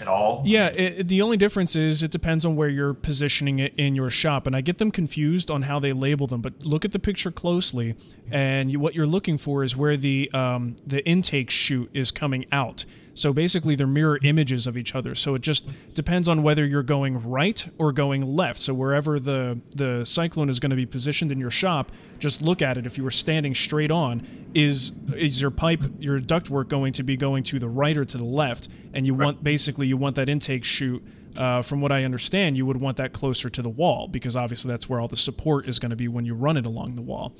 at 0.00 0.06
all. 0.06 0.42
Yeah, 0.44 0.66
it- 0.68 1.08
the 1.08 1.20
only 1.22 1.36
difference 1.36 1.74
is 1.74 2.02
it 2.02 2.10
depends 2.12 2.44
on 2.46 2.54
where 2.54 2.68
you're 2.68 2.94
positioning 2.94 3.58
it 3.58 3.74
in 3.76 3.96
your 3.96 4.10
shop, 4.10 4.46
and 4.46 4.54
I 4.54 4.60
get 4.60 4.78
them 4.78 4.90
confused 4.90 5.50
on 5.50 5.62
how 5.62 5.80
they 5.80 5.92
label 5.92 6.26
them. 6.28 6.40
But 6.42 6.60
look 6.62 6.84
at 6.84 6.92
the 6.92 6.98
picture 7.00 7.30
closely, 7.32 7.96
and 8.30 8.70
you, 8.70 8.78
what 8.78 8.94
you're 8.94 9.06
looking 9.06 9.36
for 9.38 9.64
is 9.64 9.76
where 9.76 9.96
the 9.96 10.30
um, 10.32 10.76
the 10.86 11.04
intake 11.06 11.50
chute 11.50 11.90
is 11.92 12.10
coming 12.12 12.46
out. 12.52 12.84
So 13.16 13.32
basically, 13.32 13.74
they're 13.74 13.86
mirror 13.86 14.18
images 14.22 14.66
of 14.66 14.76
each 14.76 14.94
other. 14.94 15.14
So 15.14 15.34
it 15.34 15.40
just 15.40 15.66
depends 15.94 16.28
on 16.28 16.42
whether 16.42 16.66
you're 16.66 16.82
going 16.82 17.26
right 17.26 17.66
or 17.78 17.90
going 17.90 18.24
left. 18.24 18.60
So 18.60 18.74
wherever 18.74 19.18
the 19.18 19.60
the 19.74 20.04
cyclone 20.04 20.50
is 20.50 20.60
going 20.60 20.70
to 20.70 20.76
be 20.76 20.86
positioned 20.86 21.32
in 21.32 21.40
your 21.40 21.50
shop, 21.50 21.90
just 22.18 22.42
look 22.42 22.60
at 22.60 22.76
it. 22.76 22.84
If 22.84 22.98
you 22.98 23.04
were 23.04 23.10
standing 23.10 23.54
straight 23.54 23.90
on, 23.90 24.26
is 24.54 24.92
is 25.16 25.40
your 25.40 25.50
pipe, 25.50 25.80
your 25.98 26.20
ductwork 26.20 26.68
going 26.68 26.92
to 26.92 27.02
be 27.02 27.16
going 27.16 27.42
to 27.44 27.58
the 27.58 27.68
right 27.68 27.96
or 27.96 28.04
to 28.04 28.18
the 28.18 28.24
left? 28.24 28.68
And 28.92 29.06
you 29.06 29.14
want 29.14 29.42
basically 29.42 29.86
you 29.86 29.96
want 29.96 30.16
that 30.16 30.28
intake 30.28 30.64
chute. 30.64 31.02
Uh, 31.38 31.60
from 31.60 31.82
what 31.82 31.92
I 31.92 32.04
understand, 32.04 32.56
you 32.56 32.64
would 32.64 32.80
want 32.80 32.96
that 32.96 33.12
closer 33.12 33.50
to 33.50 33.60
the 33.60 33.68
wall 33.68 34.08
because 34.08 34.34
obviously 34.34 34.70
that's 34.70 34.88
where 34.88 35.00
all 35.00 35.08
the 35.08 35.18
support 35.18 35.68
is 35.68 35.78
going 35.78 35.90
to 35.90 35.96
be 35.96 36.08
when 36.08 36.24
you 36.24 36.34
run 36.34 36.56
it 36.56 36.64
along 36.64 36.94
the 36.94 37.02
wall. 37.02 37.34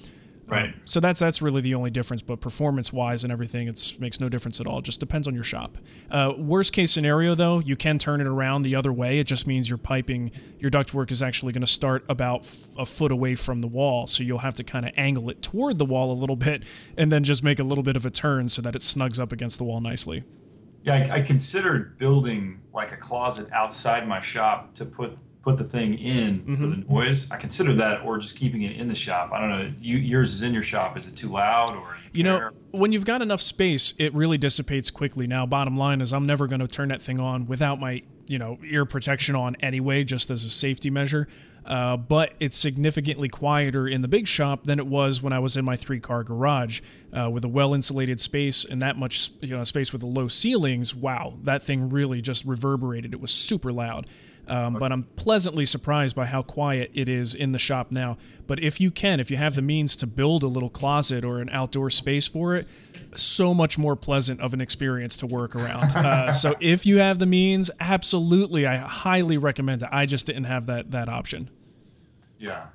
Right. 0.48 0.74
So 0.84 1.00
that's 1.00 1.18
that's 1.18 1.42
really 1.42 1.60
the 1.60 1.74
only 1.74 1.90
difference. 1.90 2.22
But 2.22 2.40
performance 2.40 2.92
wise 2.92 3.24
and 3.24 3.32
everything, 3.32 3.66
it 3.66 3.94
makes 3.98 4.20
no 4.20 4.28
difference 4.28 4.60
at 4.60 4.66
all. 4.66 4.78
It 4.78 4.84
just 4.84 5.00
depends 5.00 5.26
on 5.26 5.34
your 5.34 5.42
shop. 5.42 5.76
Uh, 6.08 6.34
worst 6.38 6.72
case 6.72 6.92
scenario 6.92 7.34
though, 7.34 7.58
you 7.58 7.74
can 7.74 7.98
turn 7.98 8.20
it 8.20 8.28
around 8.28 8.62
the 8.62 8.76
other 8.76 8.92
way. 8.92 9.18
It 9.18 9.26
just 9.26 9.46
means 9.48 9.68
your 9.68 9.78
piping, 9.78 10.30
your 10.60 10.70
ductwork 10.70 11.10
is 11.10 11.20
actually 11.20 11.52
going 11.52 11.62
to 11.62 11.66
start 11.66 12.04
about 12.08 12.42
f- 12.42 12.68
a 12.78 12.86
foot 12.86 13.10
away 13.10 13.34
from 13.34 13.60
the 13.60 13.66
wall. 13.66 14.06
So 14.06 14.22
you'll 14.22 14.38
have 14.38 14.54
to 14.56 14.64
kind 14.64 14.86
of 14.86 14.92
angle 14.96 15.28
it 15.30 15.42
toward 15.42 15.78
the 15.78 15.84
wall 15.84 16.12
a 16.12 16.18
little 16.18 16.36
bit, 16.36 16.62
and 16.96 17.10
then 17.10 17.24
just 17.24 17.42
make 17.42 17.58
a 17.58 17.64
little 17.64 17.84
bit 17.84 17.96
of 17.96 18.06
a 18.06 18.10
turn 18.10 18.48
so 18.48 18.62
that 18.62 18.76
it 18.76 18.82
snugs 18.82 19.18
up 19.18 19.32
against 19.32 19.58
the 19.58 19.64
wall 19.64 19.80
nicely. 19.80 20.22
Yeah, 20.84 21.08
I, 21.10 21.16
I 21.16 21.20
considered 21.22 21.98
building 21.98 22.60
like 22.72 22.92
a 22.92 22.96
closet 22.96 23.48
outside 23.52 24.06
my 24.06 24.20
shop 24.20 24.74
to 24.76 24.84
put 24.84 25.18
put 25.46 25.56
the 25.56 25.64
thing 25.64 25.96
in 25.96 26.42
for 26.44 26.50
Mm-hmm. 26.50 26.70
the 26.70 26.76
noise. 26.92 27.30
I 27.30 27.36
consider 27.36 27.72
that, 27.74 28.04
or 28.04 28.18
just 28.18 28.34
keeping 28.34 28.62
it 28.62 28.76
in 28.80 28.88
the 28.88 28.96
shop. 28.96 29.30
I 29.32 29.40
don't 29.40 29.48
know. 29.50 29.72
You, 29.80 29.96
yours 29.96 30.34
is 30.34 30.42
in 30.42 30.52
your 30.52 30.64
shop. 30.64 30.98
Is 30.98 31.06
it 31.06 31.14
too 31.14 31.28
loud, 31.28 31.70
or 31.70 31.96
You 32.12 32.24
know, 32.24 32.50
when 32.72 32.90
you've 32.92 33.04
got 33.04 33.22
enough 33.22 33.40
space, 33.40 33.94
it 33.96 34.12
really 34.12 34.38
dissipates 34.38 34.90
quickly. 34.90 35.28
Now, 35.28 35.46
bottom 35.46 35.76
line 35.76 36.00
is, 36.00 36.12
I'm 36.12 36.26
never 36.26 36.48
going 36.48 36.58
to 36.60 36.66
turn 36.66 36.88
that 36.88 37.00
thing 37.00 37.20
on 37.20 37.46
without 37.46 37.78
my, 37.78 38.02
you 38.26 38.38
know, 38.40 38.58
ear 38.68 38.84
protection 38.84 39.36
on 39.36 39.54
anyway, 39.60 40.02
just 40.02 40.32
as 40.32 40.44
a 40.44 40.50
safety 40.50 40.90
measure. 40.90 41.28
Uh, 41.64 41.96
but 41.96 42.32
it's 42.40 42.56
significantly 42.56 43.28
quieter 43.28 43.86
in 43.88 44.00
the 44.00 44.08
big 44.08 44.26
shop 44.26 44.64
than 44.64 44.78
it 44.80 44.86
was 44.86 45.22
when 45.22 45.32
I 45.32 45.38
was 45.38 45.56
in 45.56 45.64
my 45.64 45.76
three-car 45.76 46.22
garage 46.24 46.80
uh, 47.12 47.28
with 47.30 47.44
a 47.44 47.48
well-insulated 47.48 48.20
space 48.20 48.64
and 48.64 48.80
that 48.82 48.96
much, 48.96 49.30
you 49.40 49.56
know, 49.56 49.62
space 49.64 49.92
with 49.92 50.00
the 50.00 50.06
low 50.06 50.26
ceilings. 50.28 50.92
Wow, 50.94 51.34
that 51.42 51.62
thing 51.62 51.88
really 51.90 52.20
just 52.20 52.44
reverberated. 52.44 53.12
It 53.14 53.20
was 53.20 53.30
super 53.32 53.72
loud. 53.72 54.06
Um, 54.48 54.74
but 54.74 54.92
I'm 54.92 55.02
pleasantly 55.16 55.66
surprised 55.66 56.14
by 56.16 56.26
how 56.26 56.42
quiet 56.42 56.90
it 56.94 57.08
is 57.08 57.34
in 57.34 57.52
the 57.52 57.58
shop 57.58 57.90
now. 57.90 58.16
But 58.46 58.62
if 58.62 58.80
you 58.80 58.90
can, 58.90 59.18
if 59.18 59.30
you 59.30 59.36
have 59.36 59.56
the 59.56 59.62
means 59.62 59.96
to 59.96 60.06
build 60.06 60.42
a 60.42 60.46
little 60.46 60.70
closet 60.70 61.24
or 61.24 61.40
an 61.40 61.48
outdoor 61.50 61.90
space 61.90 62.28
for 62.28 62.54
it, 62.54 62.68
so 63.16 63.52
much 63.52 63.76
more 63.76 63.96
pleasant 63.96 64.40
of 64.40 64.54
an 64.54 64.60
experience 64.60 65.16
to 65.18 65.26
work 65.26 65.56
around. 65.56 65.92
Uh, 65.96 66.30
so 66.30 66.54
if 66.60 66.86
you 66.86 66.98
have 66.98 67.18
the 67.18 67.26
means, 67.26 67.70
absolutely, 67.80 68.66
I 68.66 68.76
highly 68.76 69.36
recommend 69.38 69.82
it. 69.82 69.88
I 69.90 70.06
just 70.06 70.26
didn't 70.26 70.44
have 70.44 70.66
that 70.66 70.90
that 70.92 71.08
option. 71.08 71.50
yeah, 72.38 72.66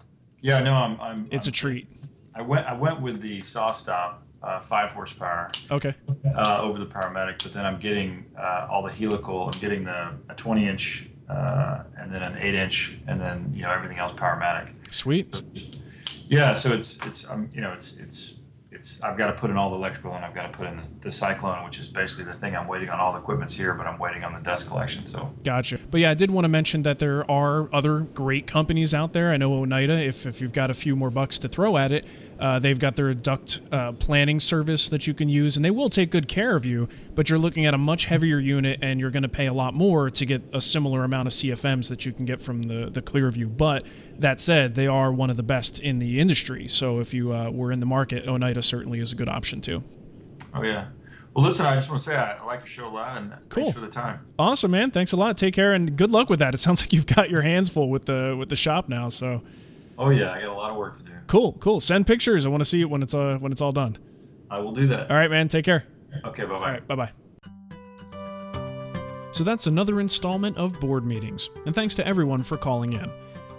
yeah. 0.41 0.59
No, 0.61 0.73
I'm. 0.73 0.99
I'm 0.99 1.27
It's 1.31 1.47
a 1.47 1.51
I'm- 1.51 1.53
treat. 1.53 1.87
I 2.35 2.41
went. 2.41 2.65
I 2.67 2.73
went 2.73 3.01
with 3.01 3.21
the 3.21 3.41
SawStop, 3.41 4.15
uh, 4.41 4.59
five 4.61 4.91
horsepower. 4.91 5.49
Okay. 5.69 5.93
uh, 6.35 6.61
over 6.61 6.79
the 6.79 6.85
Powermatic, 6.85 7.43
but 7.43 7.53
then 7.53 7.65
I'm 7.65 7.79
getting 7.79 8.25
uh, 8.37 8.67
all 8.69 8.83
the 8.83 8.91
helical. 8.91 9.45
I'm 9.53 9.59
getting 9.59 9.83
the 9.83 10.13
a 10.29 10.35
20 10.35 10.67
inch 10.67 11.07
uh, 11.29 11.83
and 11.97 12.11
then 12.13 12.21
an 12.21 12.37
8 12.37 12.53
inch, 12.55 12.99
and 13.07 13.19
then 13.19 13.51
you 13.53 13.63
know 13.63 13.71
everything 13.71 13.97
else 13.97 14.13
Powermatic. 14.13 14.71
Sweet. 14.91 15.77
Yeah, 16.27 16.53
so 16.53 16.71
it's 16.71 16.97
it's 17.05 17.29
um, 17.29 17.49
you 17.53 17.61
know 17.61 17.71
it's 17.71 17.97
it's 17.97 18.35
it's 18.71 19.01
I've 19.03 19.17
got 19.17 19.27
to 19.27 19.33
put 19.33 19.49
in 19.49 19.57
all 19.57 19.69
the 19.69 19.75
electrical 19.75 20.15
and 20.15 20.25
I've 20.25 20.33
got 20.33 20.51
to 20.51 20.57
put 20.57 20.65
in 20.65 20.77
the, 20.77 20.87
the 21.01 21.11
cyclone, 21.11 21.63
which 21.65 21.77
is 21.77 21.87
basically 21.87 22.23
the 22.23 22.33
thing 22.33 22.55
I'm 22.55 22.67
waiting 22.67 22.89
on. 22.89 22.99
All 22.99 23.11
the 23.11 23.19
equipment's 23.19 23.53
here, 23.53 23.73
but 23.73 23.85
I'm 23.85 23.99
waiting 23.99 24.23
on 24.23 24.33
the 24.33 24.41
dust 24.41 24.67
collection. 24.67 25.05
So 25.05 25.31
Gotcha. 25.43 25.79
But 25.91 25.99
yeah, 25.99 26.09
I 26.09 26.13
did 26.13 26.31
want 26.31 26.45
to 26.45 26.49
mention 26.49 26.81
that 26.83 26.99
there 26.99 27.29
are 27.29 27.69
other 27.73 27.99
great 27.99 28.47
companies 28.47 28.93
out 28.93 29.13
there. 29.13 29.31
I 29.31 29.37
know 29.37 29.53
Oneida, 29.53 30.01
if, 30.01 30.25
if 30.25 30.41
you've 30.41 30.53
got 30.53 30.71
a 30.71 30.73
few 30.73 30.95
more 30.95 31.11
bucks 31.11 31.37
to 31.39 31.47
throw 31.47 31.77
at 31.77 31.91
it, 31.91 32.05
uh, 32.41 32.59
they've 32.59 32.79
got 32.79 32.95
their 32.95 33.13
duct 33.13 33.61
uh, 33.71 33.91
planning 33.93 34.39
service 34.39 34.89
that 34.89 35.05
you 35.07 35.13
can 35.13 35.29
use, 35.29 35.55
and 35.55 35.63
they 35.63 35.71
will 35.71 35.89
take 35.89 36.09
good 36.09 36.27
care 36.27 36.55
of 36.55 36.65
you, 36.65 36.89
but 37.15 37.29
you're 37.29 37.39
looking 37.39 37.65
at 37.65 37.73
a 37.73 37.77
much 37.77 38.05
heavier 38.05 38.39
unit, 38.39 38.79
and 38.81 38.99
you're 38.99 39.11
going 39.11 39.23
to 39.23 39.29
pay 39.29 39.45
a 39.45 39.53
lot 39.53 39.73
more 39.73 40.09
to 40.09 40.25
get 40.25 40.41
a 40.51 40.59
similar 40.59 41.03
amount 41.03 41.27
of 41.27 41.33
CFMs 41.33 41.87
that 41.89 42.05
you 42.05 42.11
can 42.11 42.25
get 42.25 42.41
from 42.41 42.63
the, 42.63 42.89
the 42.89 43.01
ClearVue. 43.01 43.55
But 43.55 43.85
that 44.17 44.41
said, 44.41 44.75
they 44.75 44.87
are 44.87 45.11
one 45.13 45.29
of 45.29 45.37
the 45.37 45.43
best 45.43 45.79
in 45.79 45.99
the 45.99 46.19
industry. 46.19 46.67
So 46.67 46.99
if 46.99 47.13
you 47.13 47.33
uh, 47.33 47.49
were 47.51 47.71
in 47.71 47.79
the 47.79 47.85
market, 47.85 48.27
Oneida 48.27 48.61
certainly 48.63 48.99
is 48.99 49.11
a 49.11 49.15
good 49.15 49.29
option 49.29 49.61
too. 49.61 49.83
oh 50.53 50.63
yeah. 50.63 50.87
Well, 51.33 51.45
listen, 51.45 51.65
I 51.65 51.75
just 51.75 51.89
want 51.89 52.01
to 52.03 52.09
say 52.09 52.15
I, 52.17 52.43
like 52.43 52.59
your 52.59 52.67
show 52.67 52.87
a 52.87 52.89
lot, 52.89 53.17
and 53.17 53.31
Cool. 53.47 53.63
thanks 53.63 53.75
for 53.79 53.79
the 53.85 53.87
time. 53.91 54.19
Awesome, 54.37 54.71
man. 54.71 54.91
Thanks 54.91 55.13
a 55.13 55.15
lot. 55.15 55.37
Take 55.37 55.53
care 55.53 55.71
and 55.71 55.95
good 55.95 56.11
luck 56.11 56.29
with 56.29 56.39
that. 56.39 56.53
It 56.53 56.57
sounds 56.57 56.81
like 56.81 56.91
you've 56.91 57.05
got 57.05 57.29
your 57.29 57.41
hands 57.41 57.69
full 57.69 57.89
with 57.89 58.03
the 58.05 58.35
with 58.37 58.49
the 58.49 58.57
shop 58.57 58.89
now. 58.89 59.07
So 59.07 59.41
Oh 60.01 60.09
yeah, 60.09 60.31
I 60.31 60.41
got 60.41 60.49
a 60.49 60.53
lot 60.53 60.71
of 60.71 60.77
work 60.77 60.97
to 60.97 61.03
do. 61.03 61.11
cool, 61.27 61.53
cool. 61.59 61.79
Send 61.79 62.07
pictures. 62.07 62.45
I 62.45 62.49
want 62.49 62.61
to 62.61 62.65
see 62.65 62.81
it 62.81 62.89
when 62.89 63.03
it's 63.03 63.13
uh 63.13 63.37
when 63.39 63.51
it's 63.51 63.61
all 63.61 63.71
done. 63.71 63.97
I 64.49 64.59
will 64.59 64.73
do 64.73 64.87
that. 64.87 65.11
All 65.11 65.15
right, 65.15 65.29
man. 65.29 65.47
Take 65.47 65.65
care. 65.65 65.85
Okay, 66.25 66.43
bye 66.43 66.49
bye. 66.49 66.55
All 66.55 66.61
right, 66.61 66.87
bye 66.87 66.95
bye. 66.95 67.11
So 69.31 69.43
that's 69.45 69.67
another 69.67 70.01
installment 70.01 70.57
of 70.57 70.77
Board 70.79 71.05
Meetings, 71.05 71.49
and 71.65 71.73
thanks 71.73 71.95
to 71.95 72.05
everyone 72.05 72.43
for 72.43 72.57
calling 72.57 72.93
in. 72.93 73.09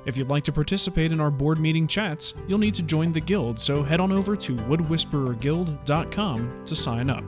If 0.05 0.17
you'd 0.17 0.29
like 0.29 0.43
to 0.45 0.53
participate 0.53 1.13
in 1.13 1.21
our 1.21 1.31
board 1.31 1.61
meeting 1.61 1.87
chats, 1.87 2.35
you'll 2.49 2.59
need 2.59 2.75
to 2.75 2.83
join 2.83 3.13
the 3.13 3.21
guild, 3.21 3.57
so 3.59 3.85
head 3.85 4.01
on 4.01 4.11
over 4.11 4.35
to 4.35 4.57
woodwhispererguild.com 4.57 6.65
to 6.67 6.77
sign 6.77 7.09
up. 7.09 7.25